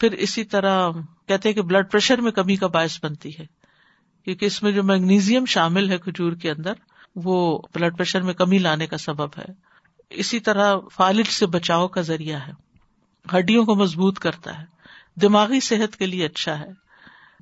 پھر 0.00 0.12
اسی 0.12 0.44
طرح 0.44 0.90
کہتے 1.28 1.52
کہ 1.52 1.62
بلڈ 1.62 1.90
پریشر 1.90 2.20
میں 2.20 2.32
کمی 2.32 2.56
کا 2.56 2.66
باعث 2.66 2.98
بنتی 3.02 3.38
ہے، 3.38 3.44
کیونکہ 4.26 4.46
اس 4.46 4.62
میں 4.62 4.72
جو 4.72 4.82
میگنیزیم 4.82 5.44
شامل 5.44 5.90
ہے 5.90 5.98
کھجور 5.98 6.32
کے 6.32 6.50
اندر 6.50 6.72
وہ 7.16 7.58
بلڈ 7.74 7.96
پریشر 7.96 8.22
میں 8.22 8.34
کمی 8.34 8.58
لانے 8.58 8.86
کا 8.86 8.98
سبب 8.98 9.28
ہے۔ 9.38 9.44
اسی 10.10 10.40
طرح 10.40 10.76
فالج 10.92 11.26
سے 11.26 11.46
بچاؤ 11.46 11.88
کا 11.88 12.00
ذریعہ 12.00 12.38
ہے۔ 12.46 12.52
ہڈیوں 13.38 13.64
کو 13.64 13.74
مضبوط 13.74 14.18
کرتا 14.18 14.60
ہے۔ 14.60 14.64
دماغی 15.20 15.60
صحت 15.60 15.96
کے 15.96 16.06
لیے 16.06 16.24
اچھا 16.24 16.58
ہے۔ 16.58 16.68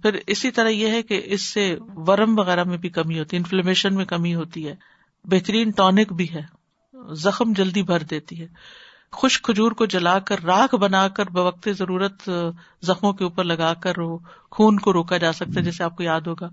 پھر 0.02 0.18
اسی 0.26 0.50
طرح 0.50 0.68
یہ 0.68 0.86
ہے 0.86 1.02
کہ 1.02 1.22
اس 1.24 1.42
سے 1.42 1.76
ورم 1.96 2.38
وغیرہ 2.38 2.64
میں 2.64 2.78
بھی 2.78 2.88
کمی 2.88 3.18
ہوتی 3.18 3.36
ہے۔ 3.36 3.38
انفلیمیشن 3.38 3.94
میں 3.94 4.04
کمی 4.04 4.34
ہوتی 4.34 4.68
ہے۔ 4.68 4.74
بہترین 5.24 5.70
ٹونک 5.70 6.12
بھی 6.12 6.34
ہے۔ 6.34 6.60
زخم 7.14 7.52
جلدی 7.52 7.82
بھر 7.82 7.98
دیتی 7.98 8.40
ہے۔ 8.40 8.46
خشک 9.12 9.44
کھجور 9.44 9.72
کو 9.72 9.86
جلا 9.86 10.18
کر 10.18 10.44
راکھ 10.44 10.74
بنا 10.74 11.08
کر 11.08 11.26
بوقت 11.26 11.68
ضرورت 11.78 12.30
زخموں 12.82 13.12
کے 13.12 13.24
اوپر 13.24 13.44
لگا 13.44 13.74
کر 13.74 13.92
خون 14.50 14.78
کو 14.78 14.92
روکا 14.92 15.16
جا 15.16 15.32
سکتا 15.32 15.58
ہے، 15.58 15.64
جیسے 15.64 15.84
آپ 15.84 15.96
کو 15.96 16.02
یاد 16.02 16.20
ہوگا۔ 16.20 16.48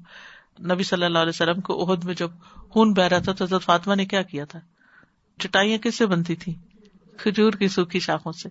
نبی 0.59 0.83
صلی 0.83 1.05
اللہ 1.05 1.19
علیہ 1.19 1.29
وسلم 1.29 1.61
کو 1.61 1.93
عہد 1.93 2.03
میں 2.03 2.13
جب 2.13 2.31
خون 2.69 2.93
بہ 2.93 3.03
رہا 3.03 3.19
تھا 3.19 3.33
تو 3.33 3.43
حضرت 3.43 3.63
فاطمہ 3.63 3.95
نے 3.95 4.05
کیا 4.05 4.21
کیا 4.21 4.45
تھا؟ 4.45 4.59
چٹائیاں 5.39 5.77
کس 5.77 5.95
سے 5.95 6.05
بنتی 6.05 6.35
تھی 6.35 6.55
کھجور 7.17 7.53
کی 7.53 7.67
سوکھی 7.67 7.99
شاخوں 7.99 8.31
سے۔ 8.31 8.49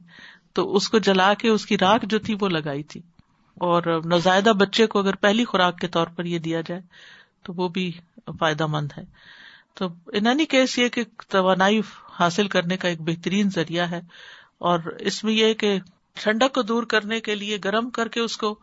تو 0.53 0.77
اس 0.77 0.89
کو 0.89 0.99
جلا 0.99 1.35
کے 1.35 1.49
اس 1.49 1.67
کی 1.67 1.79
راکھ 1.79 2.07
جو 2.07 2.19
تھی 2.19 2.37
وہ 2.41 2.49
لگائی 2.49 2.83
تھی۔ 2.83 3.01
اور 3.55 4.01
نوزائیدہ 4.05 4.51
بچے 4.51 4.87
کو 4.87 4.99
اگر 4.99 5.15
پہلی 5.15 5.45
خوراک 5.45 5.79
کے 5.79 5.89
طور 5.89 6.07
پر 6.07 6.25
یہ 6.25 6.39
دیا 6.39 6.61
جائے 6.61 6.81
تو 7.43 7.53
وہ 7.53 7.69
بھی 7.69 7.93
فائدہ 8.39 8.67
مند 8.67 8.89
ہے۔ 8.99 9.05
تو 9.75 9.87
ان 10.07 10.45
کیس 10.45 10.79
یہ 10.79 10.89
کہ 10.89 11.05
توانائی 11.29 11.81
حاصل 12.21 12.49
کرنے 12.49 12.77
کا 12.77 12.89
ایک 12.89 13.01
بہترین 13.01 13.51
ذریعہ 13.51 13.91
ہے۔ 13.91 14.01
اور 14.59 14.79
اس 15.01 15.25
میں 15.25 15.33
یہ 15.33 15.55
کہ 15.55 15.79
ٹھنڈک 16.15 16.55
کو 16.55 16.63
دور 16.63 16.83
کرنے 16.83 17.21
کے 17.21 17.35
لیے 17.35 17.59
گرم 17.65 17.91
کر 17.91 18.09
کے 18.09 18.21
اس 18.21 18.37
کو 18.37 18.59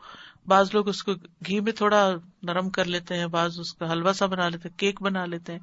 بعض 0.47 0.69
لوگ 0.73 0.87
اس 0.87 1.03
کو 1.03 1.13
گھی 1.47 1.59
میں 1.59 1.71
تھوڑا 1.71 2.11
نرم 2.43 2.69
کر 2.69 2.85
لیتے 2.85 3.17
ہیں، 3.17 3.27
بعض 3.27 3.59
اس 3.59 3.73
کا 3.73 3.91
حلوا 3.91 4.13
سا 4.13 4.25
بنا 4.25 4.49
لیتے 4.49 4.69
ہیں، 4.69 4.77
کیک 4.77 5.01
بنا 5.01 5.25
لیتے 5.25 5.51
ہیں۔ 5.51 5.59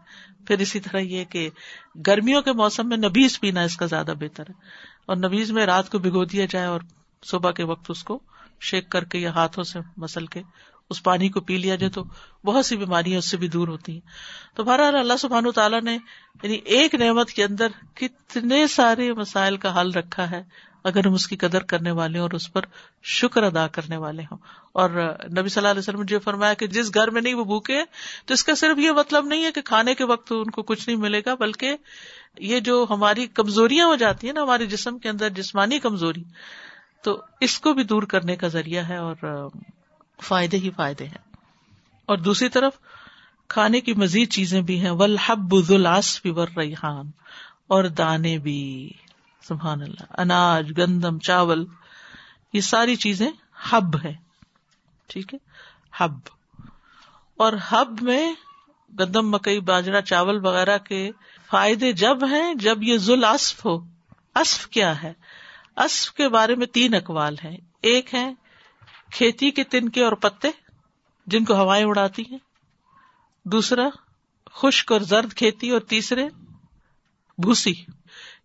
پھر 0.47 0.59
اسی 0.59 0.81
طرح 0.81 0.99
یہ 0.99 1.25
کہ 1.25 1.51
گرمیوں 2.07 2.43
کے 2.43 2.53
موسم 2.53 2.89
میں 2.89 2.97
نبیز 2.97 3.41
پینا 3.41 3.63
اس 3.63 3.77
کا 3.77 3.87
زیادہ 3.87 4.13
بہتر 4.21 4.45
ہے۔ 4.49 4.55
اور 5.07 5.17
نبیز 5.17 5.51
میں 5.51 5.67
رات 5.67 5.91
کو 5.91 5.99
بھگو 5.99 6.25
دیا 6.25 6.47
جائے 6.51 6.67
اور 6.67 6.81
صبح 7.23 7.51
کے 7.51 7.65
وقت 7.65 7.87
اس 7.89 8.05
کو 8.05 8.19
شیک 8.61 8.89
کر 8.89 9.05
کے 9.05 9.19
یا 9.19 9.31
ہاتھوں 9.31 9.65
سے 9.65 9.79
مسل 9.97 10.27
کے 10.27 10.43
اس 10.91 11.03
پانی 11.03 11.29
کو 11.29 11.41
پی 11.41 11.57
لیا 11.57 11.77
جائے 11.77 11.91
تو 11.91 12.05
بہت 12.45 12.67
سی 12.67 12.77
بیماریاں 12.77 13.19
اس 13.19 13.31
سے 13.31 13.37
بھی 13.37 13.49
دور 13.49 13.69
ہوتی 13.69 13.93
ہیں۔ 13.93 14.01
تو 14.55 14.65
بہرحال 14.65 14.97
اللہ 14.97 15.17
سبحان 15.19 15.51
تعالیٰ 15.55 15.83
نے 15.83 15.99
یعنی 16.43 16.55
ایک 16.55 16.95
نعمت 16.95 17.31
کے 17.31 17.45
اندر 17.45 17.67
کتنے 17.95 18.67
سارے 18.67 19.13
مسائل 19.13 19.57
کا 19.57 19.81
حل 19.81 19.91
رکھا 19.91 20.31
ہے۔ 20.31 20.43
اگر 20.85 21.07
ہم 21.07 21.13
اس 21.13 21.27
کی 21.27 21.37
قدر 21.37 21.63
کرنے 21.63 21.91
والے 21.91 22.19
ہوں 22.19 22.23
اور 22.23 22.31
اس 22.31 22.53
پر 22.53 22.61
شکر 23.03 23.43
ادا 23.43 23.67
کرنے 23.67 23.97
والے 23.97 24.23
ہوں۔ 24.23 24.39
اور 24.73 24.91
نبی 25.31 25.49
صلی 25.49 25.61
اللہ 25.61 25.69
علیہ 25.69 25.79
وسلم 25.79 26.03
جو 26.03 26.19
فرمایا 26.19 26.55
کہ 26.55 26.67
جس 26.67 26.95
گھر 26.95 27.11
میں 27.11 27.23
نہیں 27.23 27.35
وہ 27.35 27.45
بھوکے، 27.45 27.81
تو 28.27 28.35
اس 28.35 28.45
کا 28.45 28.55
صرف 28.55 28.79
یہ 28.79 28.91
مطلب 28.91 29.25
نہیں 29.25 29.45
ہے 29.45 29.53
کہ 29.53 29.61
کھانے 29.61 29.95
کے 29.95 30.05
وقت 30.05 30.33
ان 30.33 30.51
کو 30.51 30.63
کچھ 30.63 30.89
نہیں 30.89 30.99
ملے 30.99 31.21
گا، 31.27 31.35
بلکہ 31.35 31.77
یہ 32.39 32.61
جو 32.61 32.87
ہماری 32.91 33.27
کمزوریاں 33.27 33.87
ہو 33.87 33.95
جاتی 33.95 34.27
ہیں 34.27 34.35
نا، 34.35 34.43
ہمارے 34.43 34.67
جسم 34.67 34.99
کے 34.99 35.09
اندر 35.09 35.29
جسمانی 35.29 35.79
کمزوری، 35.79 36.23
تو 37.03 37.23
اس 37.41 37.61
کو 37.61 37.75
بھی 37.75 37.85
دور 37.85 38.03
کرنے 38.03 38.37
کا 38.37 38.49
ذریعہ 38.49 38.89
ہے 38.89 38.97
اور 38.97 39.49
فائدے 40.23 40.57
ہی 40.57 40.71
فائدے 40.77 41.05
ہیں۔ 41.05 41.31
اور 42.07 42.19
دوسری 42.19 42.49
طرف 42.49 42.73
کھانے 43.49 43.81
کی 43.81 43.95
مزید 43.95 44.33
چیزیں 44.33 44.61
بھی 44.61 44.81
ہیں۔ 44.81 44.91
ولحب 44.91 45.39
بھی 45.39 46.31
ور 46.31 46.49
ریحان 46.57 47.11
اور 47.67 47.85
دانے 47.85 48.39
بھی۔ 48.39 48.91
سبحان 49.43 49.83
اللہ، 49.83 50.21
اناج، 50.21 50.73
گندم، 50.79 51.19
چاول، 51.19 51.67
یہ 52.53 52.61
ساری 52.61 52.97
چیزیں 52.97 53.31
ہب 53.73 54.05
ہے 54.05 54.13
ٹھیک 55.07 55.35
ہے؟ 55.35 55.39
ہب 56.01 56.19
اور 57.37 57.53
ہب 57.53 57.97
میں 58.01 58.35
گندم، 58.99 59.31
مکئی 59.31 59.61
باجرا 59.61 60.01
چاول 60.01 60.47
وغیرہ 60.47 60.79
کے 60.79 61.11
فائدے 61.51 61.93
جب 61.93 62.25
ہیں 62.25 62.55
جب 62.55 62.83
یہ 62.83 62.97
ذل 62.97 63.25
اصف 63.25 63.67
ہو۔ 63.67 63.79
اصف 64.35 64.67
کیا 64.67 65.03
ہے؟ 65.03 65.13
اصف 65.77 66.13
کے 66.13 66.29
بارے 66.29 66.55
میں 66.55 66.67
تین 66.67 66.95
اقوال 66.95 67.37
ہیں۔ 67.45 67.57
ایک 67.83 68.15
ہے 68.15 68.35
کھیتی 69.13 69.51
کے 69.51 69.65
تنکے 69.65 70.05
اور 70.05 70.13
پتے، 70.13 70.49
جن 71.27 71.45
کو 71.45 71.55
ہوائیں 71.55 71.85
اڑاتی 71.85 72.23
ہیں۔ 72.31 72.39
دوسرا، 73.45 73.89
خشک 74.55 74.93
اور 74.93 75.01
زرد 75.01 75.35
کھیتی، 75.35 75.71
اور 75.71 75.81
تیسرے، 75.81 76.29
بھوسی۔ 77.39 77.75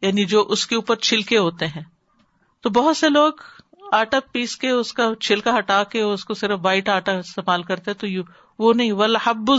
یعنی 0.05 0.25
جو 0.25 0.45
اس 0.49 0.67
کے 0.67 0.75
اوپر 0.75 0.95
چھلکے 0.95 1.37
ہوتے 1.37 1.67
ہیں۔ 1.67 1.83
تو 2.61 2.69
بہت 2.69 2.97
سے 2.97 3.09
لوگ 3.09 3.33
آٹا 3.91 4.19
پیس 4.31 4.57
کے 4.57 4.69
اس 4.69 4.93
کا 4.93 5.15
چھلکا 5.21 5.57
ہٹا 5.57 5.83
کے 5.83 6.01
اس 6.01 6.25
کو 6.25 6.33
صرف 6.33 6.59
وائٹ 6.63 6.89
آٹا 6.89 7.11
استعمال 7.11 7.63
کرتے 7.63 7.93
تو 7.93 8.07
وہ 8.59 8.73
نہیں۔ 8.73 8.91
ولحب 8.91 9.51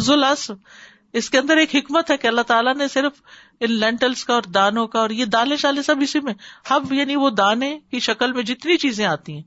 اس 1.12 1.30
کے 1.30 1.38
اندر 1.38 1.56
ایک 1.56 1.74
حکمت 1.74 2.10
ہے 2.10 2.16
کہ 2.16 2.26
اللہ 2.26 2.40
تعالیٰ 2.40 2.74
نے 2.74 2.88
صرف 2.88 3.12
ان 3.60 3.72
لینٹلس 3.72 4.24
کا 4.24 4.34
اور 4.34 4.42
دانوں 4.42 4.86
کا 4.86 4.98
اور 4.98 5.10
یہ 5.10 5.24
دالے 5.24 5.56
شالے 5.56 5.82
سب 5.82 5.96
اسی 6.00 6.20
میں۔ 6.20 6.34
ہب 6.70 6.92
یعنی 6.92 7.16
وہ 7.16 7.30
دانے 7.30 7.78
کی 7.90 8.00
شکل 8.00 8.32
میں 8.32 8.42
جتنی 8.42 8.76
چیزیں 8.76 9.06
آتی 9.06 9.34
ہیں، 9.34 9.42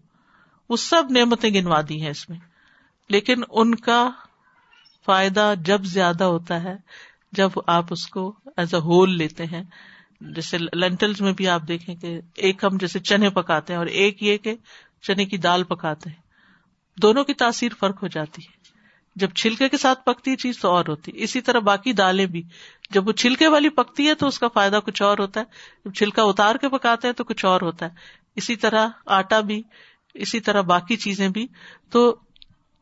وہ 0.70 0.78
سب 0.78 1.04
نعمتیں 1.10 1.50
گنوا 1.50 1.82
دی 1.90 2.02
ہیں 2.02 2.10
اس 2.10 2.30
میں۔ 2.30 2.38
لیکن 3.10 3.42
ان 3.50 3.76
کا 3.76 4.10
فائدہ 5.06 5.54
جب 5.58 5.84
زیادہ 5.84 6.24
ہوتا 6.24 6.64
ہے، 6.64 6.76
جب 7.32 7.50
آپ 7.68 7.86
اس 7.90 8.08
کو 8.08 8.36
ایز 8.58 8.74
اے 8.74 8.80
ہول 8.80 9.18
لیتے 9.18 9.46
ہیں 9.46 9.64
جیسے 10.22 10.58
لینٹلس 10.74 11.22
میں 11.22 11.34
بھی 11.34 11.48
آپ 11.48 11.62
دیکھیں 11.68 11.96
کہ 11.96 12.20
ایک 12.36 12.64
ہم 12.64 12.78
جیسے 12.78 13.00
چنے 13.00 13.30
پکاتے 13.30 13.74
ہیں 13.74 13.78
اور 13.78 13.88
ایک 13.88 14.24
یہ 14.24 14.38
کہ 14.38 14.56
چنے 15.02 15.26
کی 15.26 15.38
دال 15.38 15.64
پکاتے 15.64 16.10
ہیں۔ 16.10 16.22
دونوں 17.02 17.24
کی 17.24 17.34
تاثیر 17.34 17.72
فرق 17.80 18.04
ہو 18.04 18.08
جاتی 18.08 18.42
ہے۔ 18.42 18.60
جب 19.16 19.30
چھلکے 19.32 19.70
کے 19.70 19.78
ساتھ 19.78 20.06
پکتی 20.06 20.36
چیز 20.36 20.60
تو 20.60 20.70
اور 20.70 20.86
ہوتی 20.88 21.12
ہے۔ 21.12 21.24
اسی 21.24 21.42
طرح 21.42 21.60
باقی 21.60 21.94
دالیں 21.94 22.26
بھی۔ 22.26 22.44
جب 22.90 23.08
وہ 23.08 23.12
چھلکے 23.12 23.48
والی 23.48 23.70
پکتی 23.70 24.08
ہے 24.08 24.14
تو 24.14 24.28
اس 24.28 24.40
کا 24.40 24.48
فائدہ 24.48 24.80
کچھ 24.86 25.02
اور 25.02 25.18
ہوتا 25.18 25.40
ہے۔ 25.40 25.46
جب 25.86 25.94
چھلکا 25.94 26.24
اتار 26.24 26.56
کے 26.56 26.70
پکاتے 26.70 27.08
ہیں 27.08 27.16
تو 27.16 27.24
کچھ 27.24 27.46
اور 27.46 27.62
ہوتا 27.62 27.86
ہے۔ 27.86 27.92
اسی 28.36 28.56
طرح 28.56 28.88
آٹا 29.06 29.40
بھی، 29.40 29.62
اسی 30.14 30.40
طرح 30.40 30.62
باقی 30.62 30.96
چیزیں 30.96 31.30
بھی۔ 31.30 31.48
تو 31.90 32.16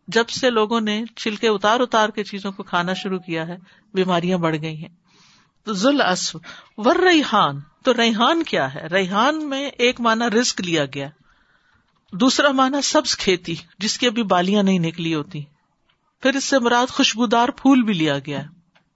جب 0.08 0.30
سے 0.30 0.50
لوگوں 0.50 0.82
نے 0.82 1.04
چھلکے 1.16 1.48
اتار 1.48 1.80
اتار 1.80 2.10
کے 2.10 2.24
چیزوں 2.24 2.52
کو 2.52 2.64
کھانا 2.64 2.94
شروع 2.94 3.20
کیا 3.20 3.48
ہے، 3.48 3.58
بیماریاں 3.94 4.38
بڑھ 4.38 4.56
گئی 4.62 4.78
ہیں۔ 4.78 5.07
تو 5.68 5.74
ذل 5.74 6.02
اصف 6.02 6.38
ور 6.78 6.96
ریحان 6.96 7.60
تو 7.84 7.94
ریحان 7.94 8.44
کیا 8.44 8.74
ہے؟ 8.74 8.88
ریحان 8.88 9.50
میں 9.50 9.70
ایک 9.70 10.02
مانا 10.02 10.30
رسک 10.30 10.62
لیا 10.62 10.86
گیا، 10.86 11.10
دوسرا 12.14 12.52
مانا 12.52 12.82
سبز 12.82 13.18
کھیتی، 13.18 13.56
جس 13.80 13.98
کی 13.98 14.08
ابھی 14.08 14.24
بالیاں 14.24 14.64
نہیں 14.64 14.80
نکلی 14.80 15.16
ہوتی۔ 15.16 15.44
پھر 16.22 16.36
اس 16.36 16.44
سے 16.44 16.60
مراد 16.60 16.88
خوشبودار 16.88 17.50
پھول 17.50 17.82
بھی 17.82 17.94
لیا 17.94 18.20
گیا۔ 18.20 18.44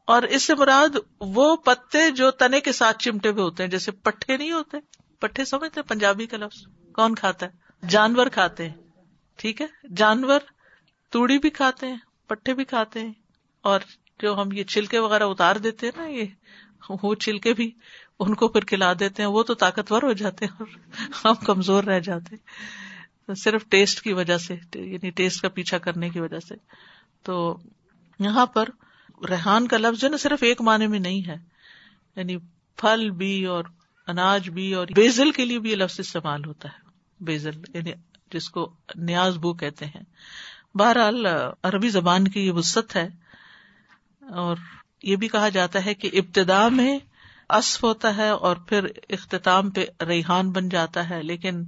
اور 0.06 0.24
اس 0.24 0.44
سے 0.44 0.56
مراد 0.56 0.98
وہ 1.20 1.56
پتے 1.56 2.12
جو 2.12 2.32
تنے 2.32 2.62
کے 2.62 2.72
ساتھ 2.72 2.98
چمٹے 2.98 3.30
ہوئے 3.30 3.44
ہوتے 3.44 3.64
ہیں، 3.64 3.70
جیسے 3.70 3.92
پٹھے 3.92 4.38
نہیں 4.38 4.52
ہوتے؟ 4.52 4.78
پٹھے 5.20 5.46
سمجھتے 5.46 5.82
پنجابی 5.82 6.26
کا 6.26 6.38
لفظ۔ 6.38 6.68
کون 6.94 7.16
کھاتا 7.16 7.46
ہے؟ 7.46 7.52
جانور 7.90 8.28
کھاتے 8.28 8.70
ہیں۔ 8.70 8.76
ٹھیک 9.36 9.62
ہے؟ 9.62 9.68
جانور 9.96 10.40
توڑی 11.10 11.38
بھی 11.38 11.50
کھاتے 11.50 11.88
ہیں، 11.88 11.98
پٹھے 12.28 12.54
بھی 12.54 12.66
کھاتے 12.66 13.00
ہیں، 13.00 13.14
اور 13.62 13.80
جو 14.22 14.42
ہم 14.42 14.52
یہ 14.52 14.64
چھلکے 14.64 15.00
وغیرہ 15.00 15.24
اتار 15.24 15.56
دیتے 15.56 15.86
ہیں 15.86 16.02
نا، 16.02 16.08
یہ 16.08 16.26
وہ 17.04 17.16
چلکے 17.16 17.54
بھی 17.54 17.72
ان 18.20 18.36
کو 18.36 18.48
پھر 18.48 18.66
کھلا 18.66 18.94
دیتے 19.00 19.24
ہیں، 19.24 19.30
وہ 19.30 19.44
تو 19.44 19.54
طاقتور 19.54 20.04
ہو 20.04 20.14
جاتے 20.14 20.46
ہیں 20.46 20.54
اور 20.60 20.68
ہم 21.26 21.46
کمزور 21.46 21.84
رہ 21.84 22.00
جاتے 22.00 22.36
صرف 23.38 23.66
ٹیسٹ 23.70 24.02
کی 24.02 24.14
وجہ 24.14 24.38
سے 24.38 24.56
یعنی 24.76 25.10
ٹیسٹ 25.10 25.42
کا 25.42 25.50
پیچھا 25.50 25.78
کرنے 25.78 26.10
کی 26.10 26.20
وجہ 26.20 26.40
سے۔ 26.40 26.56
تو 27.24 27.58
یہاں 28.20 28.46
پر 28.46 28.70
ریحان 29.30 29.68
کا 29.68 29.78
لفظ 29.78 30.02
جو 30.02 30.10
نا، 30.10 30.18
صرف 30.18 30.44
ایک 30.44 30.62
معنی 30.62 30.88
میں 30.88 31.00
نہیں 31.00 31.28
ہے۔ 31.28 31.36
یعنی 32.16 32.38
پھل 32.76 33.10
بھی 33.10 33.46
اور 33.46 33.64
اناج 34.08 34.50
بھی 34.50 34.74
اور 34.74 34.88
بیزل 34.96 35.32
کے 35.32 35.46
لیے 35.46 35.60
بھی 35.60 35.72
یہ 35.72 35.76
لفظ 35.76 36.00
استعمال 36.00 36.46
ہوتا 36.46 36.70
ہے۔ 36.70 36.90
بیزل 37.20 37.62
یعنی 37.74 37.92
جس 38.34 38.50
کو 38.50 38.74
نیاز 38.96 39.38
بو 39.38 39.54
کہتے 39.54 39.86
ہیں۔ 39.86 40.04
بہرحال 40.76 41.26
عربی 41.64 41.90
زبان 41.90 42.28
کی 42.28 42.40
یہ 42.40 42.52
وسط 42.52 42.96
ہے۔ 42.96 43.21
اور 44.32 44.56
یہ 45.04 45.16
بھی 45.16 45.28
کہا 45.28 45.50
جاتا 45.50 45.86
ہے 45.86 45.94
کہ 45.94 46.10
ابتدا 46.14 46.68
میں 46.68 47.00
اصف 47.50 47.84
ہوتا 47.84 48.18
ہے 48.18 48.30
اور 48.30 48.56
پھر 48.56 48.88
اختتام 49.10 49.70
پہ 49.70 49.86
ریحان 50.08 50.52
بن 50.52 50.70
جاتا 50.70 51.10
ہے، 51.10 51.24
لیکن 51.24 51.64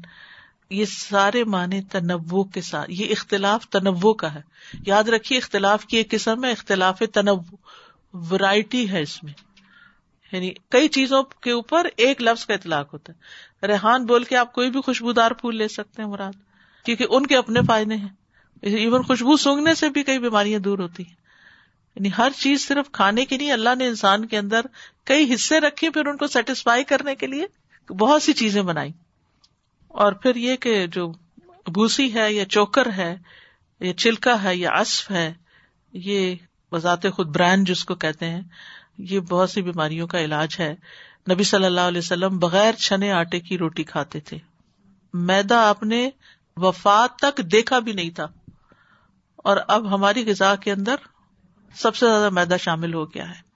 یہ 0.69 0.86
سارے 0.86 1.43
معنی 1.43 1.82
تنوع 1.82 2.43
کے 2.43 2.62
ساتھ، 2.62 2.91
یہ 2.91 3.08
اختلاف 3.10 3.67
تنوع 3.67 4.13
کا 4.13 4.34
ہے۔ 4.34 4.41
یاد 4.88 5.04
رکھیے، 5.04 5.38
اختلاف 5.38 5.86
کی 5.86 5.97
ایک 5.97 6.12
قسم 6.12 6.45
ہے، 6.45 6.52
اختلاف 6.52 7.02
تنوع۔ 7.13 7.56
ورائٹی 8.32 8.89
ہے 8.89 9.02
اس 9.02 9.23
میں۔ 9.23 9.34
یعنی 10.32 10.52
کئی 10.69 10.88
چیزوں 10.88 11.23
کے 11.23 11.52
اوپر 11.52 11.88
ایک 11.97 12.21
لفظ 12.21 12.45
کا 12.45 12.54
اطلاق 12.54 12.93
ہوتا 12.93 13.13
ہے۔ 13.13 13.67
ریحان 13.67 14.06
بول 14.06 14.23
کے 14.23 14.38
آپ 14.38 14.54
کوئی 14.54 14.71
بھی 14.71 14.82
خوشبودار 14.82 15.32
پھول 15.32 15.56
لے 15.56 15.67
سکتے 15.67 16.02
ہیں 16.02 16.10
مراد، 16.10 16.32
کیونکہ 16.86 17.06
ان 17.10 17.26
کے 17.26 17.38
اپنے 17.38 17.60
فائدے 17.67 17.95
ہیں۔ 17.95 18.10
ایون 18.62 19.04
خوشبو 19.04 19.38
سونگنے 19.38 19.76
سے 19.76 19.89
بھی 19.89 20.04
کئی 20.04 20.19
بیماریاں 20.19 20.60
دور 20.60 20.80
ہوتی 20.80 21.06
ہیں۔ 21.06 21.23
یعنی 21.96 22.10
ہر 22.18 22.32
چیز 22.40 22.68
صرف 22.68 22.92
کھانے 22.92 23.26
کی 23.26 23.38
نہیں 23.38 23.52
اللہ 23.52 23.76
نے 23.78 23.88
انسان 23.88 24.26
کے 24.26 24.38
اندر 24.38 24.62
کئی 25.04 25.34
حصے 25.34 25.60
رکھے 25.60 25.90
پھر 25.90 26.06
ان 26.06 26.18
کو 26.18 26.28
سیٹسفائی 26.28 26.84
کرنے 26.84 27.16
کے 27.16 27.28
لیے، 27.28 27.46
بہت 27.94 28.22
سی 28.22 28.34
چیزیں 28.34 28.62
بنائی۔ 28.62 28.92
اور 29.88 30.14
پھر 30.14 30.36
یہ 30.36 30.56
کہ 30.56 30.88
جو 30.88 31.12
بھوسی 31.66 32.14
ہے 32.14 32.34
یا 32.34 32.46
چوکر 32.46 32.92
ہے، 32.92 33.18
یا 33.80 33.94
چلکا 33.94 34.44
ہے، 34.44 34.56
یا 34.56 34.72
اصف 34.72 35.12
ہے، 35.12 35.34
یہ 35.94 36.36
بذات 36.72 37.04
خود 37.14 37.28
برانڈ 37.28 37.68
جس 37.68 37.86
کو 37.86 37.96
کہتے 37.96 38.30
ہیں، 38.30 38.42
یہ 38.98 39.20
بہت 39.20 39.50
سی 39.50 39.62
بیماریوں 39.62 40.08
کا 40.08 40.20
علاج 40.20 40.56
ہے۔ 40.60 40.76
نبی 41.32 41.44
صلی 41.44 41.66
اللہ 41.66 41.82
علیہ 41.82 42.02
وسلم 42.04 42.38
بغیر 42.38 42.74
چھنے 42.74 43.12
آٹے 43.12 43.40
کی 43.40 43.58
روٹی 43.58 43.84
کھاتے 43.84 44.20
تھے۔ 44.20 44.38
میدا 45.14 45.70
آپ 45.70 45.84
نے 45.84 46.10
وفات 46.58 47.16
تک 47.16 47.38
دیکھا 47.38 47.80
بھی 47.80 47.94
نہیں 47.94 48.10
تھا۔ 48.10 48.28
اور 49.36 49.58
اب 49.68 49.96
ہماری 49.96 50.32
غذا 50.32 50.56
کے 50.56 50.72
اندر 50.72 50.96
سب 51.74 51.96
سے 51.96 52.06
زیادہ 52.06 52.30
میدا 52.30 52.58
شامل 52.58 52.94
ہو 52.94 53.06
گیا 53.06 53.30
ہے۔ 53.30 53.54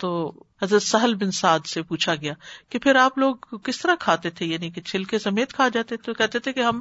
تو 0.00 0.32
حضرت 0.62 0.82
سہل 0.82 1.14
بن 1.14 1.30
سعد 1.30 1.66
سے 1.66 1.82
پوچھا 1.82 2.14
گیا 2.14 2.32
کہ 2.68 2.78
پھر 2.78 2.94
آپ 2.94 3.18
لوگ 3.18 3.36
کس 3.36 3.80
طرح 3.80 3.94
کھاتے 4.00 4.30
تھے؟ 4.30 4.46
یعنی 4.46 4.70
کہ 4.70 4.80
چھلکے 4.80 5.18
سمیت 5.18 5.52
کھا 5.52 5.68
جاتے 5.68 5.96
تو 5.96 6.14
کہتے 6.14 6.38
تھے 6.38 6.52
کہ 6.52 6.60
ہم 6.60 6.80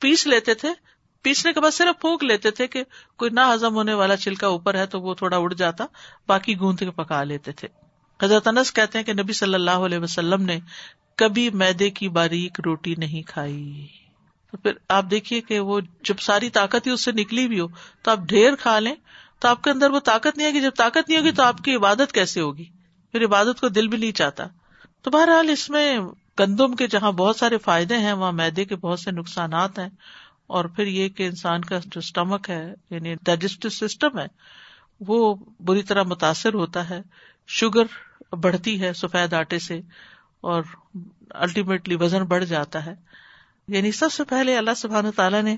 پیس 0.00 0.26
لیتے 0.26 0.54
تھے۔ 0.54 0.68
پیسنے 1.22 1.52
کے 1.52 1.60
بعد 1.60 1.70
صرف 1.70 2.00
پھونک 2.00 2.24
لیتے 2.24 2.50
تھے 2.50 2.66
کہ 2.66 2.84
کوئی 3.16 3.30
نہ 3.30 3.40
ہزم 3.54 3.74
ہونے 3.74 3.94
والا 3.94 4.16
چھلکا 4.16 4.46
اوپر 4.46 4.74
ہے 4.74 4.86
تو 4.86 5.00
وہ 5.00 5.14
تھوڑا 5.14 5.36
اڑ 5.36 5.52
جاتا، 5.52 5.84
باقی 6.28 6.58
گوند 6.58 6.78
کے 6.78 6.90
پکا 6.90 7.22
لیتے 7.22 7.52
تھے۔ 7.52 7.68
حضرت 8.22 8.48
انس 8.48 8.72
کہتے 8.72 8.98
ہیں 8.98 9.04
کہ 9.04 9.12
نبی 9.12 9.32
صلی 9.32 9.54
اللہ 9.54 9.70
علیہ 9.70 9.98
وسلم 9.98 10.42
نے 10.42 10.60
کبھی 11.16 11.50
میدے 11.50 11.90
کی 11.90 12.08
باریک 12.08 12.60
روٹی 12.64 12.94
نہیں 12.98 13.22
کھائی۔ 13.22 13.86
تو 14.50 14.56
پھر 14.56 14.72
آپ 14.88 15.04
دیکھیے 15.10 15.40
کہ 15.40 15.60
وہ 15.60 15.80
جب 15.80 16.18
ساری 16.20 16.50
طاقت 16.50 16.86
ہی 16.86 16.90
اس 16.90 17.04
سے 17.04 17.12
نکلی 17.12 17.48
بھی 17.48 17.60
ہو 17.60 17.66
تو 18.02 18.10
آپ 18.10 18.18
ڈھیر 18.18 18.54
کھا 18.54 18.78
لیں۔ 18.78 18.94
تو 19.40 19.48
آپ 19.48 19.62
کے 19.62 19.70
اندر 19.70 19.90
وہ 19.90 20.00
طاقت 20.00 20.38
نہیں 20.38 20.48
ہوگی 20.48 20.60
جب 20.60 20.70
طاقت 20.76 21.08
نہیں 21.08 21.18
ہوگی 21.18 21.32
تو 21.32 21.42
آپ 21.42 21.58
کی 21.58 21.74
عبادت 21.74 22.12
کیسے 22.12 22.40
ہوگی؟ 22.40 22.64
پھر 23.12 23.24
عبادت 23.24 23.60
کو 23.60 23.68
دل 23.68 23.88
بھی 23.88 23.98
نہیں 23.98 24.12
چاہتا۔ 24.12 24.44
تو 25.02 25.10
بہرحال 25.10 25.50
اس 25.50 25.70
میں 25.70 25.98
گندم 26.40 26.76
کے 26.76 26.86
جہاں 26.86 27.12
بہت 27.12 27.36
سارے 27.36 27.58
فائدے 27.58 27.96
ہیں، 27.96 28.12
وہاں 28.12 28.32
میدے 28.32 28.64
کے 28.64 28.76
بہت 28.76 29.00
سے 29.00 29.10
نقصانات 29.10 29.78
ہیں۔ 29.78 29.88
اور 30.46 30.64
پھر 30.64 30.86
یہ 30.86 31.08
کہ 31.08 31.26
انسان 31.26 31.64
کا 31.64 31.78
جو 31.78 31.98
اسٹمک 31.98 32.50
ہے 32.50 32.74
یعنی 32.90 33.14
ڈائجسٹو 33.22 33.68
سسٹم 33.68 34.18
ہے، 34.18 34.26
وہ 35.00 35.34
بری 35.60 35.82
طرح 35.82 36.02
متاثر 36.02 36.54
ہوتا 36.54 36.90
ہے۔ 36.90 37.02
شوگر 37.46 37.84
بڑھتی 38.34 38.82
ہے 38.82 38.92
سفید 38.92 39.32
آٹے 39.32 39.58
سے 39.58 39.80
اور 40.40 40.62
الٹیمیٹلی 41.30 41.94
وزن 41.94 42.24
بڑھ 42.24 42.44
جاتا 42.44 42.86
ہے۔ 42.86 42.94
یعنی 43.68 43.92
سب 43.92 44.12
سے 44.12 44.24
پہلے 44.24 44.58
اللہ 44.58 44.74
سبحان 44.76 45.10
تعالیٰ 45.10 45.42
نے 45.42 45.56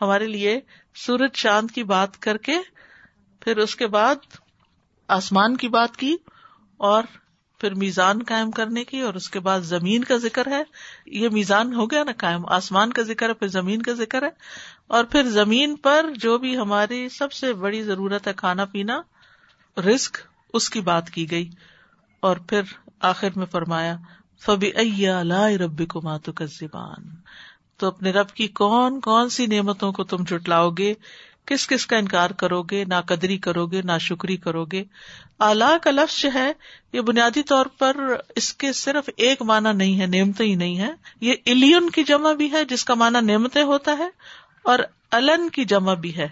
ہمارے 0.00 0.26
لیے 0.26 0.60
سورج 0.94 1.30
چاند 1.32 1.70
کی 1.70 1.84
بات 1.84 2.18
کر 2.18 2.36
کے 2.36 2.52
پھر 3.40 3.56
اس 3.56 3.76
کے 3.76 3.86
بعد 3.86 4.14
آسمان 5.08 5.56
کی 5.56 5.68
بات 5.68 5.96
کی 5.96 6.16
اور 6.76 7.02
پھر 7.58 7.74
میزان 7.74 8.22
قائم 8.22 8.50
کرنے 8.50 8.84
کی 8.84 9.00
اور 9.00 9.14
اس 9.14 9.30
کے 9.30 9.40
بعد 9.40 9.60
زمین 9.60 10.04
کا 10.04 10.16
ذکر 10.16 10.46
ہے۔ 10.46 10.62
یہ 11.06 11.28
میزان 11.28 11.74
ہو 11.74 11.90
گیا 11.90 12.04
نا 12.04 12.12
قائم، 12.16 12.46
آسمان 12.48 12.92
کا 12.92 13.02
ذکر 13.02 13.28
ہے، 13.28 13.34
پھر 13.34 13.46
زمین 13.46 13.82
کا 13.82 13.92
ذکر 13.92 14.22
ہے۔ 14.22 14.30
اور 14.86 15.04
پھر 15.04 15.22
زمین 15.22 15.76
پر 15.76 16.06
جو 16.14 16.38
بھی 16.38 16.58
ہماری 16.58 17.08
سب 17.08 17.32
سے 17.32 17.52
بڑی 17.52 17.82
ضرورت 17.82 18.28
ہے، 18.28 18.32
کھانا 18.36 18.64
پینا 18.64 19.02
رسک 19.76 20.18
اس 20.54 20.70
کی 20.70 20.80
بات 20.80 21.10
کی 21.10 21.30
گئی۔ 21.30 21.50
اور 22.20 22.36
پھر 22.36 22.60
آخر 23.00 23.28
میں 23.36 23.46
فرمایا 23.46 23.96
فبی 24.40 24.72
ربی 25.56 25.86
کو 25.86 26.00
ماتو 26.02 26.32
کا 26.32 26.44
زبان 26.44 27.02
تو 27.76 27.86
اپنے 27.86 28.10
رب 28.10 28.28
کی 28.28 28.48
کون 28.48 29.00
کون 29.00 29.28
سی 29.28 29.46
نعمتوں 29.46 29.92
کو 29.92 30.04
تم 30.04 30.24
جٹلاؤ 30.24 30.70
گے؟ 30.70 30.94
کس 31.48 31.66
کس 31.68 31.86
کا 31.86 31.96
انکار 31.96 32.30
کرو 32.30 32.62
گے 32.62 32.84
نہ 32.84 32.94
قدری 33.06 33.38
کرو 33.38 33.66
گے 33.66 33.82
نہ 33.82 33.98
شکری 34.00 34.36
کرو 34.36 34.64
گے 34.64 34.84
اعلی 35.40 35.76
کا 35.82 35.90
لفظ 35.90 36.20
جو 36.20 36.28
ہے، 36.34 36.52
یہ 36.92 37.00
بنیادی 37.00 37.42
طور 37.42 37.66
پر 37.66 37.96
اس 38.36 38.54
کے 38.54 38.72
صرف 38.72 39.10
ایک 39.16 39.42
معنی 39.42 39.76
نہیں 39.76 40.00
ہے، 40.00 40.06
نعمتیں 40.06 40.46
ہی 40.46 40.54
نہیں 40.54 40.78
ہے 40.78 40.90
یہ 41.20 41.34
الین 41.46 41.90
کی 41.90 42.04
جمع 42.04 42.32
بھی 42.32 42.52
ہے، 42.52 42.64
جس 42.64 42.84
کا 42.84 42.94
معنی 42.94 43.26
نعمتیں 43.26 43.62
ہوتا 43.62 43.98
ہے، 43.98 44.08
اور 44.64 44.78
الن 45.10 45.48
کی 45.48 45.64
جمع 45.64 45.94
بھی 45.94 46.16
ہے۔ 46.16 46.28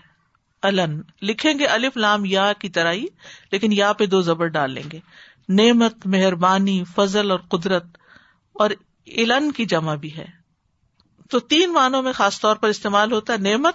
الن۔ 0.63 1.01
لکھیں 1.23 1.59
گے 1.59 1.67
الف 1.67 1.97
لام 1.97 2.25
یا 2.25 2.53
کی 2.53 2.69
طرح 2.69 2.93
ہی، 2.93 3.07
لیکن 3.53 3.73
یا 3.73 3.93
پہ 3.93 4.07
دو 4.07 4.21
زبر 4.21 4.47
ڈال 4.47 4.71
لیں 4.71 4.83
گے۔ 4.93 5.01
نعمت، 5.49 6.07
مہربانی، 6.07 6.85
فضل 6.95 7.31
اور 7.31 7.39
قدرت، 7.39 7.85
اور 8.53 8.71
الن 9.07 9.53
کی 9.53 9.65
جمع 9.65 9.95
بھی 9.95 10.17
ہے۔ 10.17 10.27
تو 11.31 11.39
تین 11.39 11.73
معنوں 11.73 12.03
میں 12.03 12.13
خاص 12.13 12.41
طور 12.41 12.57
پر 12.57 12.69
استعمال 12.69 13.13
ہوتا 13.13 13.33
ہے، 13.33 13.39
نعمت، 13.39 13.75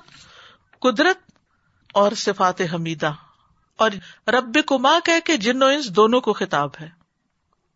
قدرت 0.79 1.30
اور 1.93 2.11
صفات 2.11 2.61
حمیدہ۔ 2.61 3.11
اور 3.77 3.91
رب 4.27 4.57
کما 4.67 4.99
کہ 5.05 5.19
کے 5.25 5.37
جنو 5.37 5.65
انس 5.65 5.89
دونوں 5.89 6.21
کو 6.21 6.33
خطاب 6.33 6.69
ہے۔ 6.81 6.89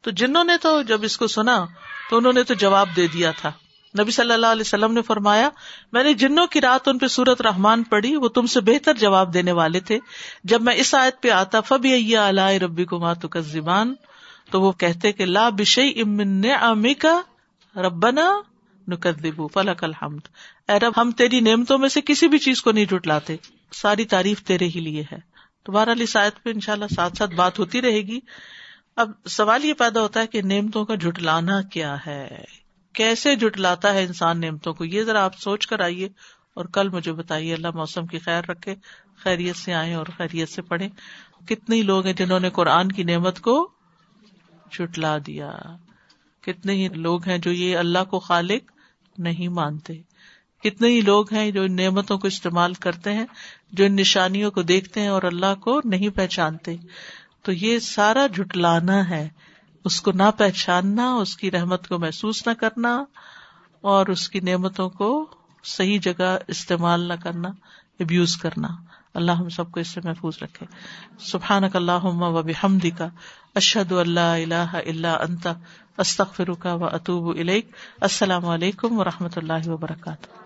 تو 0.01 0.12
جنوں 0.12 0.43
نے 0.43 0.54
تو 0.62 0.82
جب 0.82 1.04
اس 1.04 1.17
کو 1.17 1.28
سنا 1.28 1.65
تو 2.10 2.17
انہوں 2.17 2.34
نے 2.34 2.43
تو 2.43 2.54
جواب 2.54 2.89
دے 2.95 3.08
دیا 3.08 3.32
تھا۔ 3.32 3.51
نبی 3.99 4.12
صلی 4.12 4.32
اللہ 4.32 4.47
علیہ 4.47 4.62
وسلم 4.62 4.93
نے 4.93 5.01
فرمایا، 5.01 5.49
میں 5.91 6.04
نے 6.04 6.13
جنوں 6.13 6.47
کی 6.47 6.62
رات 6.62 6.88
ان 6.88 6.97
پہ 6.97 7.08
سورت 7.08 7.41
رحمان 7.41 7.84
پڑھی، 7.84 8.15
وہ 8.15 8.28
تم 8.28 8.45
سے 8.45 8.62
بہتر 8.62 8.93
جواب 8.93 9.34
دینے 9.34 9.51
والے 9.51 9.80
تھے۔ 9.80 9.99
جب 10.43 10.62
میں 10.62 10.75
اس 10.75 10.95
آیت 10.95 11.21
پہ 11.21 11.30
آتا 11.30 11.62
فب 11.62 11.88
اللہ 12.17 12.41
ربی 12.41 12.86
کما 12.86 13.13
تو 13.13 13.41
زبان 13.41 13.93
تو 14.51 14.62
وہ 14.62 14.71
کہتے 14.71 15.12
کہ، 15.12 15.25
لا 15.25 15.49
بشئی 15.49 16.01
امن 16.01 16.41
امی 16.62 16.93
کا 16.93 17.21
ربنا 17.75 18.41
نقدبو 18.88 19.47
فلک 19.47 19.84
الحمد۔ 19.84 20.28
اے 20.67 20.80
رب، 20.80 21.01
ہم 21.01 21.12
تیری 21.12 21.39
نعمتوں 21.39 21.78
میں 21.78 21.89
سے 21.89 22.01
کسی 22.06 22.28
بھی 22.28 22.38
چیز 22.38 22.62
کو 22.62 22.71
نہیں 22.71 22.86
جٹلاتے 22.86 23.36
ساری 23.71 24.06
تعریف 24.06 24.43
تیرے 24.43 24.65
ہی 24.65 24.80
لیے 24.80 25.04
ہے۔ 25.12 25.17
تمہارا 25.65 25.93
لسایت 25.93 26.43
پہ 26.43 26.49
ان 26.49 26.60
شاء 26.60 26.73
اللہ 26.73 26.86
ساتھ 26.95 27.17
ساتھ 27.17 27.36
بات 27.36 27.60
ہوتی 27.60 27.82
رہے 27.82 28.01
گی۔ 28.01 28.19
اب 28.95 29.12
سوال 29.25 29.65
یہ 29.65 29.73
پیدا 29.73 30.01
ہوتا 30.01 30.19
ہے 30.19 30.28
کہ 30.28 30.41
نعمتوں 30.41 30.86
کا 30.86 30.95
جٹلانا 30.95 31.62
کیا 31.62 31.95
ہے؟ 32.08 32.43
کیسے 32.93 33.36
جٹلاتا 33.36 33.93
ہے 33.93 34.04
انسان 34.04 34.41
نعمتوں 34.41 34.73
کو؟ 34.73 34.86
یہ 34.86 35.04
ذرا 35.04 35.25
آپ 35.25 35.39
سوچ 35.39 35.67
کر 35.67 35.80
آئیے 35.80 36.10
اور 36.54 36.65
کل 36.65 36.89
مجھے 36.89 37.13
بتائیے۔ 37.13 37.54
اللہ 37.54 37.67
موسم 37.73 38.06
کی 38.06 38.19
خیر 38.19 38.43
رکھے، 38.43 38.75
خیریت 39.17 39.56
سے 39.56 39.73
آئے 39.73 39.93
اور 39.93 40.06
خیریت 40.17 40.49
سے 40.49 40.62
پڑھے 40.62 40.89
کتنے 41.47 41.82
لوگ 41.82 42.06
ہیں 42.06 42.13
جنہوں 42.13 42.39
نے 42.39 42.49
قرآن 42.49 42.91
کی 42.91 43.04
نعمت 43.04 43.39
کو 43.39 43.71
جٹلا 44.71 45.17
دیا؟ 45.28 45.51
کتنے 46.41 46.73
ہی 46.73 46.88
لوگ 46.88 47.28
ہیں 47.28 47.38
جو 47.38 47.51
یہ 47.51 47.78
اللہ 47.78 48.04
کو 48.04 48.19
خالق 48.19 48.71
نہیں 49.17 49.47
مانتے۔ 49.47 50.01
کتنے 50.63 50.87
ہی 50.87 51.01
لوگ 51.01 51.33
ہیں 51.33 51.51
جو 51.51 51.61
ان 51.61 51.75
نعمتوں 51.75 52.17
کو 52.17 52.27
استعمال 52.27 52.73
کرتے 52.73 53.13
ہیں، 53.13 53.25
جو 53.71 53.85
ان 53.85 53.95
نشانیوں 53.95 54.51
کو 54.51 54.61
دیکھتے 54.61 55.01
ہیں 55.01 55.07
اور 55.07 55.23
اللہ 55.23 55.55
کو 55.55 55.81
نہیں 55.83 56.09
پہچانتے۔ 56.09 56.75
تو 57.41 57.51
یہ 57.51 57.79
سارا 57.79 58.27
جٹلانا 58.27 59.09
ہے۔ 59.09 59.29
اس 59.85 60.01
کو 60.01 60.11
نہ 60.11 60.31
پہچاننا، 60.37 61.15
اس 61.15 61.37
کی 61.37 61.51
رحمت 61.51 61.87
کو 61.87 61.99
محسوس 61.99 62.47
نہ 62.47 62.53
کرنا 62.53 63.03
اور 63.81 64.05
اس 64.05 64.29
کی 64.29 64.39
نعمتوں 64.39 64.89
کو 64.89 65.29
صحیح 65.63 65.99
جگہ 66.01 66.37
استعمال 66.47 67.01
نہ 67.01 67.13
کرنا 67.23 67.49
ابیوز 67.99 68.37
کرنا۔ 68.37 68.67
اللہ 69.13 69.31
ہم 69.31 69.49
سب 69.49 69.71
کو 69.71 69.79
اس 69.79 69.87
سے 69.87 70.01
محفوظ 70.03 70.33
رکھے۔ 70.41 70.65
سبحان 71.19 71.63
اللہ 71.73 72.05
و 72.05 72.41
بحمدی 72.41 72.89
کا 72.89 73.07
اشد 73.55 73.91
اللہ 73.91 74.19
اللہ 74.19 74.75
اللہ 74.75 75.07
انتا 75.07 75.53
استخ 75.97 76.41
کا 76.59 76.73
و 76.73 76.85
اطوب 76.85 77.39
السلام 78.01 78.45
علیکم 78.45 78.99
و 78.99 79.03
رحمۃ 79.03 79.29
اللہ 79.35 79.67
وبرکاتہ۔ 79.67 80.44